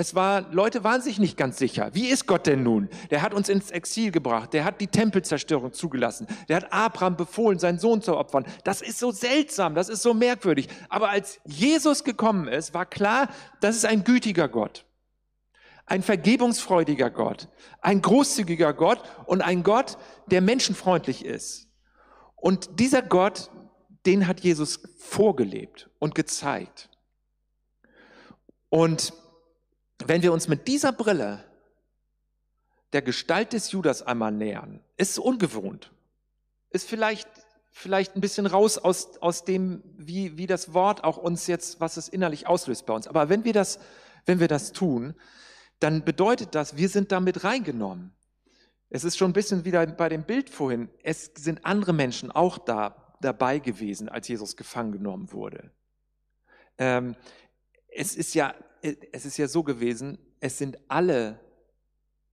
es 0.00 0.14
war, 0.14 0.50
Leute 0.50 0.82
waren 0.82 1.02
sich 1.02 1.18
nicht 1.18 1.36
ganz 1.36 1.58
sicher. 1.58 1.90
Wie 1.92 2.08
ist 2.08 2.26
Gott 2.26 2.46
denn 2.46 2.62
nun? 2.62 2.88
Der 3.10 3.20
hat 3.20 3.34
uns 3.34 3.50
ins 3.50 3.70
Exil 3.70 4.10
gebracht. 4.10 4.54
Der 4.54 4.64
hat 4.64 4.80
die 4.80 4.86
Tempelzerstörung 4.86 5.74
zugelassen. 5.74 6.26
Der 6.48 6.56
hat 6.56 6.72
Abraham 6.72 7.18
befohlen, 7.18 7.58
seinen 7.58 7.78
Sohn 7.78 8.00
zu 8.00 8.16
opfern. 8.16 8.46
Das 8.64 8.80
ist 8.80 8.98
so 8.98 9.10
seltsam. 9.10 9.74
Das 9.74 9.90
ist 9.90 10.00
so 10.00 10.14
merkwürdig. 10.14 10.68
Aber 10.88 11.10
als 11.10 11.38
Jesus 11.44 12.02
gekommen 12.02 12.48
ist, 12.48 12.72
war 12.72 12.86
klar, 12.86 13.28
das 13.60 13.76
ist 13.76 13.84
ein 13.84 14.02
gütiger 14.02 14.48
Gott. 14.48 14.86
Ein 15.84 16.02
vergebungsfreudiger 16.02 17.10
Gott. 17.10 17.48
Ein 17.82 18.00
großzügiger 18.00 18.72
Gott 18.72 19.02
und 19.26 19.42
ein 19.42 19.62
Gott, 19.62 19.98
der 20.28 20.40
menschenfreundlich 20.40 21.26
ist. 21.26 21.68
Und 22.36 22.80
dieser 22.80 23.02
Gott, 23.02 23.50
den 24.06 24.26
hat 24.26 24.40
Jesus 24.40 24.80
vorgelebt 24.96 25.90
und 25.98 26.14
gezeigt. 26.14 26.88
Und 28.70 29.12
wenn 30.06 30.22
wir 30.22 30.32
uns 30.32 30.48
mit 30.48 30.68
dieser 30.68 30.92
Brille 30.92 31.44
der 32.92 33.02
Gestalt 33.02 33.52
des 33.52 33.70
Judas 33.70 34.02
einmal 34.02 34.32
nähern, 34.32 34.80
ist 34.96 35.18
ungewohnt, 35.18 35.92
ist 36.70 36.88
vielleicht, 36.88 37.28
vielleicht 37.70 38.16
ein 38.16 38.20
bisschen 38.20 38.46
raus 38.46 38.78
aus, 38.78 39.18
aus 39.18 39.44
dem, 39.44 39.82
wie, 39.96 40.36
wie 40.36 40.46
das 40.46 40.74
Wort 40.74 41.04
auch 41.04 41.16
uns 41.16 41.46
jetzt, 41.46 41.80
was 41.80 41.96
es 41.96 42.08
innerlich 42.08 42.46
auslöst 42.46 42.86
bei 42.86 42.94
uns. 42.94 43.06
Aber 43.06 43.28
wenn 43.28 43.44
wir 43.44 43.52
das, 43.52 43.78
wenn 44.26 44.40
wir 44.40 44.48
das 44.48 44.72
tun, 44.72 45.14
dann 45.78 46.04
bedeutet 46.04 46.54
das, 46.54 46.76
wir 46.76 46.88
sind 46.88 47.12
damit 47.12 47.44
reingenommen. 47.44 48.12
Es 48.90 49.04
ist 49.04 49.16
schon 49.16 49.30
ein 49.30 49.34
bisschen 49.34 49.64
wieder 49.64 49.86
bei 49.86 50.08
dem 50.08 50.24
Bild 50.24 50.50
vorhin. 50.50 50.90
Es 51.02 51.30
sind 51.36 51.64
andere 51.64 51.92
Menschen 51.92 52.30
auch 52.30 52.58
da 52.58 53.16
dabei 53.20 53.58
gewesen, 53.58 54.08
als 54.08 54.28
Jesus 54.28 54.56
gefangen 54.56 54.92
genommen 54.92 55.32
wurde. 55.32 55.70
Ähm, 56.78 57.14
es 57.88 58.16
ist 58.16 58.34
ja 58.34 58.54
es 58.82 59.24
ist 59.24 59.36
ja 59.36 59.48
so 59.48 59.62
gewesen, 59.62 60.18
es 60.40 60.58
sind 60.58 60.78
alle 60.88 61.40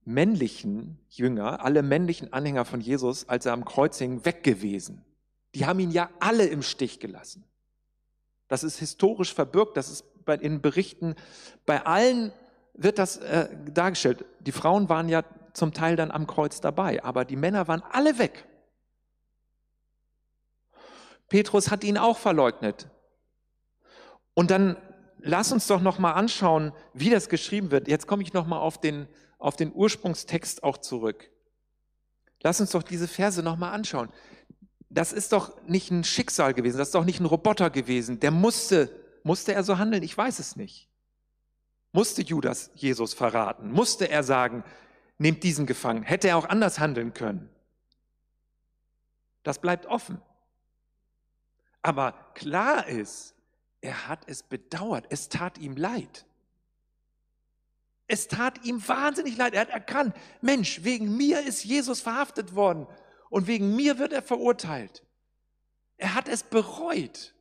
männlichen 0.04 0.98
Jünger, 1.10 1.64
alle 1.64 1.82
männlichen 1.82 2.32
Anhänger 2.32 2.64
von 2.64 2.80
Jesus, 2.80 3.28
als 3.28 3.46
er 3.46 3.52
am 3.52 3.64
Kreuz 3.64 3.98
hing, 3.98 4.24
weg 4.24 4.42
gewesen. 4.42 5.04
Die 5.54 5.66
haben 5.66 5.78
ihn 5.80 5.90
ja 5.90 6.08
alle 6.20 6.46
im 6.46 6.62
Stich 6.62 7.00
gelassen. 7.00 7.44
Das 8.48 8.64
ist 8.64 8.78
historisch 8.78 9.34
verbürgt, 9.34 9.76
das 9.76 9.90
ist 9.90 10.24
bei, 10.24 10.36
in 10.36 10.62
Berichten, 10.62 11.14
bei 11.66 11.84
allen 11.84 12.32
wird 12.72 12.98
das 12.98 13.18
äh, 13.18 13.48
dargestellt. 13.72 14.24
Die 14.40 14.52
Frauen 14.52 14.88
waren 14.88 15.08
ja 15.08 15.24
zum 15.52 15.74
Teil 15.74 15.96
dann 15.96 16.10
am 16.10 16.26
Kreuz 16.26 16.60
dabei, 16.60 17.02
aber 17.04 17.24
die 17.24 17.36
Männer 17.36 17.68
waren 17.68 17.82
alle 17.90 18.18
weg. 18.18 18.46
Petrus 21.28 21.70
hat 21.70 21.84
ihn 21.84 21.98
auch 21.98 22.16
verleugnet. 22.16 22.88
Und 24.32 24.50
dann 24.50 24.76
lass 25.20 25.52
uns 25.52 25.66
doch 25.66 25.80
noch 25.80 25.98
mal 25.98 26.12
anschauen, 26.12 26.72
wie 26.94 27.10
das 27.10 27.28
geschrieben 27.28 27.70
wird. 27.70 27.88
Jetzt 27.88 28.06
komme 28.06 28.22
ich 28.22 28.32
noch 28.32 28.46
mal 28.46 28.58
auf 28.58 28.80
den, 28.80 29.06
auf 29.38 29.56
den 29.56 29.72
Ursprungstext 29.74 30.62
auch 30.62 30.78
zurück. 30.78 31.30
Lass 32.42 32.60
uns 32.60 32.70
doch 32.70 32.82
diese 32.82 33.08
Verse 33.08 33.42
noch 33.42 33.56
mal 33.56 33.72
anschauen. 33.72 34.10
Das 34.90 35.12
ist 35.12 35.32
doch 35.32 35.60
nicht 35.66 35.90
ein 35.90 36.04
Schicksal 36.04 36.54
gewesen, 36.54 36.78
das 36.78 36.88
ist 36.88 36.94
doch 36.94 37.04
nicht 37.04 37.20
ein 37.20 37.26
Roboter 37.26 37.68
gewesen. 37.70 38.20
Der 38.20 38.30
musste, 38.30 38.90
musste 39.22 39.52
er 39.52 39.62
so 39.62 39.78
handeln? 39.78 40.02
Ich 40.02 40.16
weiß 40.16 40.38
es 40.38 40.56
nicht. 40.56 40.88
Musste 41.92 42.22
Judas 42.22 42.70
Jesus 42.74 43.14
verraten? 43.14 43.70
Musste 43.70 44.08
er 44.08 44.22
sagen, 44.22 44.64
nehmt 45.18 45.42
diesen 45.42 45.66
gefangen? 45.66 46.02
Hätte 46.02 46.28
er 46.28 46.36
auch 46.36 46.48
anders 46.48 46.78
handeln 46.78 47.12
können? 47.12 47.50
Das 49.42 49.58
bleibt 49.58 49.86
offen. 49.86 50.20
Aber 51.82 52.12
klar 52.34 52.86
ist, 52.86 53.34
er 53.80 54.08
hat 54.08 54.20
es 54.26 54.42
bedauert. 54.42 55.06
Es 55.10 55.28
tat 55.28 55.58
ihm 55.58 55.76
leid. 55.76 56.26
Es 58.06 58.26
tat 58.26 58.64
ihm 58.64 58.86
wahnsinnig 58.88 59.36
leid. 59.36 59.54
Er 59.54 59.60
hat 59.60 59.68
erkannt, 59.68 60.16
Mensch, 60.40 60.82
wegen 60.82 61.16
mir 61.16 61.46
ist 61.46 61.64
Jesus 61.64 62.00
verhaftet 62.00 62.54
worden 62.54 62.86
und 63.30 63.46
wegen 63.46 63.76
mir 63.76 63.98
wird 63.98 64.12
er 64.12 64.22
verurteilt. 64.22 65.04
Er 65.98 66.14
hat 66.14 66.28
es 66.28 66.42
bereut. 66.42 67.34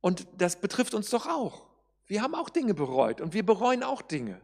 Und 0.00 0.26
das 0.36 0.60
betrifft 0.60 0.94
uns 0.94 1.10
doch 1.10 1.26
auch. 1.26 1.66
Wir 2.06 2.22
haben 2.22 2.34
auch 2.34 2.50
Dinge 2.50 2.74
bereut 2.74 3.20
und 3.20 3.32
wir 3.32 3.44
bereuen 3.44 3.82
auch 3.82 4.02
Dinge. 4.02 4.40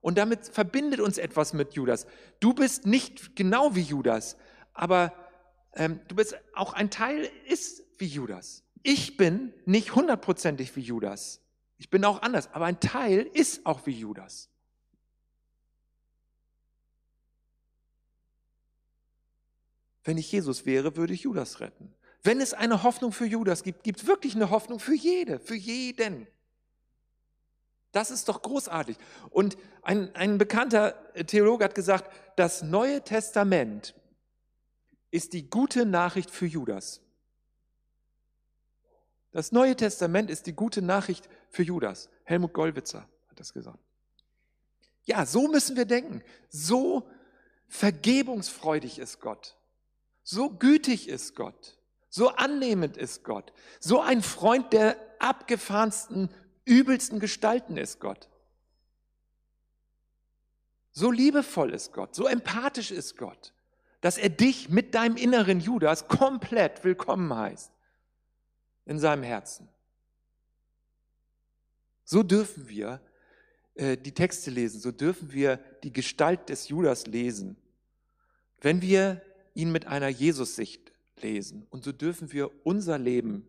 Und 0.00 0.18
damit 0.18 0.46
verbindet 0.46 1.00
uns 1.00 1.18
etwas 1.18 1.52
mit 1.52 1.74
Judas. 1.74 2.06
Du 2.40 2.54
bist 2.54 2.86
nicht 2.86 3.36
genau 3.36 3.74
wie 3.74 3.82
Judas, 3.82 4.36
aber 4.72 5.12
ähm, 5.74 6.00
du 6.08 6.16
bist 6.16 6.36
auch 6.54 6.72
ein 6.72 6.90
Teil 6.90 7.30
ist 7.46 7.82
wie 7.98 8.06
Judas. 8.06 8.64
Ich 8.82 9.16
bin 9.16 9.52
nicht 9.66 9.94
hundertprozentig 9.94 10.74
wie 10.76 10.80
Judas. 10.80 11.40
Ich 11.78 11.90
bin 11.90 12.04
auch 12.04 12.22
anders, 12.22 12.52
aber 12.52 12.66
ein 12.66 12.80
Teil 12.80 13.20
ist 13.32 13.64
auch 13.66 13.86
wie 13.86 13.92
Judas. 13.92 14.48
Wenn 20.04 20.18
ich 20.18 20.32
Jesus 20.32 20.66
wäre, 20.66 20.96
würde 20.96 21.12
ich 21.12 21.22
Judas 21.22 21.60
retten. 21.60 21.94
Wenn 22.22 22.40
es 22.40 22.52
eine 22.52 22.82
Hoffnung 22.82 23.12
für 23.12 23.26
Judas 23.26 23.62
gibt, 23.62 23.82
gibt 23.82 24.00
es 24.00 24.06
wirklich 24.06 24.34
eine 24.34 24.50
Hoffnung 24.50 24.80
für 24.80 24.94
jede, 24.94 25.38
für 25.38 25.54
jeden. 25.54 26.26
Das 27.92 28.10
ist 28.10 28.28
doch 28.28 28.42
großartig. 28.42 28.96
Und 29.30 29.56
ein, 29.82 30.14
ein 30.14 30.38
bekannter 30.38 30.94
Theologe 31.26 31.64
hat 31.64 31.74
gesagt, 31.74 32.10
das 32.36 32.62
Neue 32.62 33.02
Testament 33.02 33.94
ist 35.10 35.32
die 35.32 35.48
gute 35.48 35.84
Nachricht 35.84 36.30
für 36.30 36.46
Judas. 36.46 37.00
Das 39.32 39.52
Neue 39.52 39.76
Testament 39.76 40.30
ist 40.30 40.46
die 40.46 40.52
gute 40.52 40.82
Nachricht 40.82 41.28
für 41.50 41.62
Judas. 41.62 42.08
Helmut 42.24 42.52
Gollwitzer 42.52 43.08
hat 43.28 43.40
das 43.40 43.52
gesagt. 43.52 43.78
Ja, 45.04 45.24
so 45.26 45.48
müssen 45.48 45.76
wir 45.76 45.84
denken. 45.84 46.22
So 46.48 47.08
vergebungsfreudig 47.68 48.98
ist 48.98 49.20
Gott. 49.20 49.56
So 50.22 50.50
gütig 50.50 51.08
ist 51.08 51.34
Gott. 51.36 51.78
So 52.08 52.28
annehmend 52.30 52.96
ist 52.96 53.22
Gott. 53.24 53.52
So 53.78 54.00
ein 54.00 54.22
Freund 54.22 54.72
der 54.72 54.96
abgefahrensten, 55.20 56.28
übelsten 56.64 57.20
Gestalten 57.20 57.76
ist 57.76 58.00
Gott. 58.00 58.28
So 60.92 61.10
liebevoll 61.10 61.72
ist 61.72 61.92
Gott. 61.92 62.14
So 62.16 62.26
empathisch 62.26 62.90
ist 62.90 63.16
Gott 63.16 63.52
dass 64.00 64.18
er 64.18 64.30
dich 64.30 64.68
mit 64.68 64.94
deinem 64.94 65.16
inneren 65.16 65.60
Judas 65.60 66.08
komplett 66.08 66.84
willkommen 66.84 67.34
heißt 67.34 67.70
in 68.86 68.98
seinem 68.98 69.22
Herzen. 69.22 69.68
So 72.04 72.22
dürfen 72.22 72.68
wir 72.68 73.00
äh, 73.74 73.96
die 73.96 74.12
Texte 74.12 74.50
lesen, 74.50 74.80
so 74.80 74.90
dürfen 74.90 75.32
wir 75.32 75.58
die 75.84 75.92
Gestalt 75.92 76.48
des 76.48 76.68
Judas 76.68 77.06
lesen, 77.06 77.56
wenn 78.60 78.82
wir 78.82 79.22
ihn 79.54 79.70
mit 79.70 79.86
einer 79.86 80.08
Jesus-Sicht 80.08 80.92
lesen. 81.22 81.66
Und 81.70 81.84
so 81.84 81.92
dürfen 81.92 82.32
wir 82.32 82.50
unser 82.64 82.98
Leben 82.98 83.46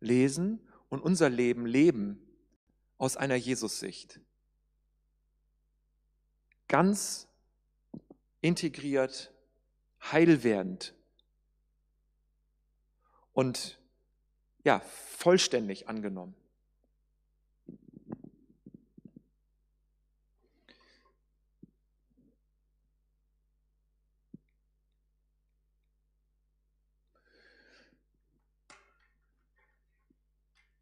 lesen 0.00 0.60
und 0.88 1.00
unser 1.00 1.28
Leben 1.28 1.66
leben 1.66 2.20
aus 2.98 3.16
einer 3.16 3.36
Jesus-Sicht. 3.36 4.20
Ganz 6.68 7.26
integriert 8.40 9.32
heilwerdend 10.00 10.94
und 13.32 13.78
ja, 14.64 14.80
vollständig 14.80 15.88
angenommen. 15.88 16.34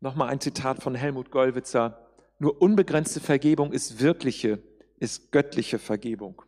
Nochmal 0.00 0.29
ein 0.29 0.40
Zitat 0.40 0.83
von 0.83 0.94
Helmut 0.94 1.33
Gollwitzer. 1.33 2.07
Nur 2.38 2.62
unbegrenzte 2.62 3.18
Vergebung 3.18 3.72
ist 3.72 3.98
wirkliche, 4.00 4.62
ist 5.00 5.33
göttliche 5.33 5.81
Vergebung. 5.81 6.46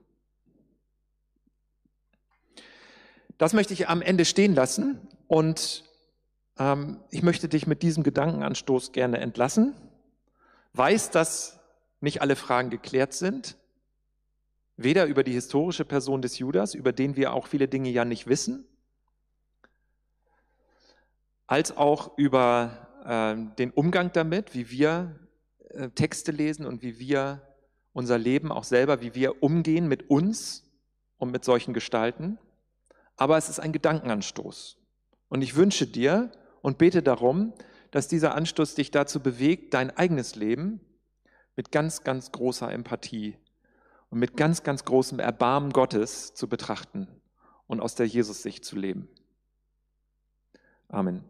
Das 3.38 3.53
möchte 3.53 3.72
ich 3.72 3.88
am 3.88 4.03
Ende 4.03 4.24
stehen 4.24 4.55
lassen 4.55 5.01
und 5.29 5.85
ähm, 6.59 6.98
ich 7.11 7.22
möchte 7.22 7.48
dich 7.48 7.68
mit 7.68 7.83
diesem 7.83 8.03
Gedankenanstoß 8.03 8.90
gerne 8.90 9.18
entlassen. 9.18 9.74
Weiß, 10.72 11.11
dass 11.11 11.61
nicht 12.01 12.20
alle 12.20 12.35
Fragen 12.35 12.68
geklärt 12.68 13.12
sind, 13.12 13.57
weder 14.77 15.07
über 15.07 15.22
die 15.22 15.33
historische 15.33 15.85
Person 15.85 16.20
des 16.20 16.38
Judas, 16.38 16.74
über 16.74 16.92
den 16.92 17.16
wir 17.16 17.33
auch 17.33 17.46
viele 17.46 17.68
Dinge 17.68 17.90
ja 17.90 18.05
nicht 18.05 18.27
wissen, 18.27 18.66
als 21.46 21.77
auch 21.77 22.18
über 22.18 22.88
äh, 23.05 23.57
den 23.57 23.70
Umgang 23.70 24.12
damit, 24.12 24.55
wie 24.55 24.68
wir 24.70 25.14
äh, 25.70 25.90
Texte 25.90 26.33
lesen 26.33 26.66
und 26.66 26.83
wie 26.83 26.98
wir 26.98 27.42
unser 27.92 28.18
Leben 28.18 28.51
auch 28.51 28.64
selber, 28.64 29.01
wie 29.01 29.14
wir 29.14 29.42
umgehen 29.44 29.87
mit 29.87 30.11
uns 30.11 30.68
und 31.18 31.31
mit 31.31 31.44
solchen 31.44 31.72
Gestalten. 31.72 32.38
Aber 33.18 33.37
es 33.37 33.50
ist 33.50 33.61
ein 33.61 33.72
Gedankenanstoß. 33.72 34.78
Und 35.28 35.42
ich 35.42 35.57
wünsche 35.57 35.87
dir 35.87 36.33
und 36.62 36.78
bete 36.78 37.02
darum, 37.02 37.52
dass 37.90 38.09
dieser 38.09 38.35
Anstoß 38.35 38.74
dich 38.74 38.90
dazu 38.90 39.20
bewegt, 39.20 39.74
dein 39.74 39.94
eigenes 39.94 40.37
Leben 40.37 40.81
mit 41.57 41.72
ganz, 41.72 42.04
ganz 42.04 42.33
großer 42.33 42.72
Empathie 42.72 43.37
und 44.11 44.18
mit 44.20 44.37
ganz, 44.37 44.62
ganz 44.62 44.85
großem 44.85 45.18
Erbarmen 45.18 45.72
Gottes 45.72 46.33
zu 46.33 46.48
betrachten 46.48 47.09
und 47.66 47.81
aus 47.81 47.94
der 47.94 48.07
Jesus-Sicht 48.07 48.64
zu 48.64 48.76
leben. 48.76 49.09
Amen. 50.88 51.24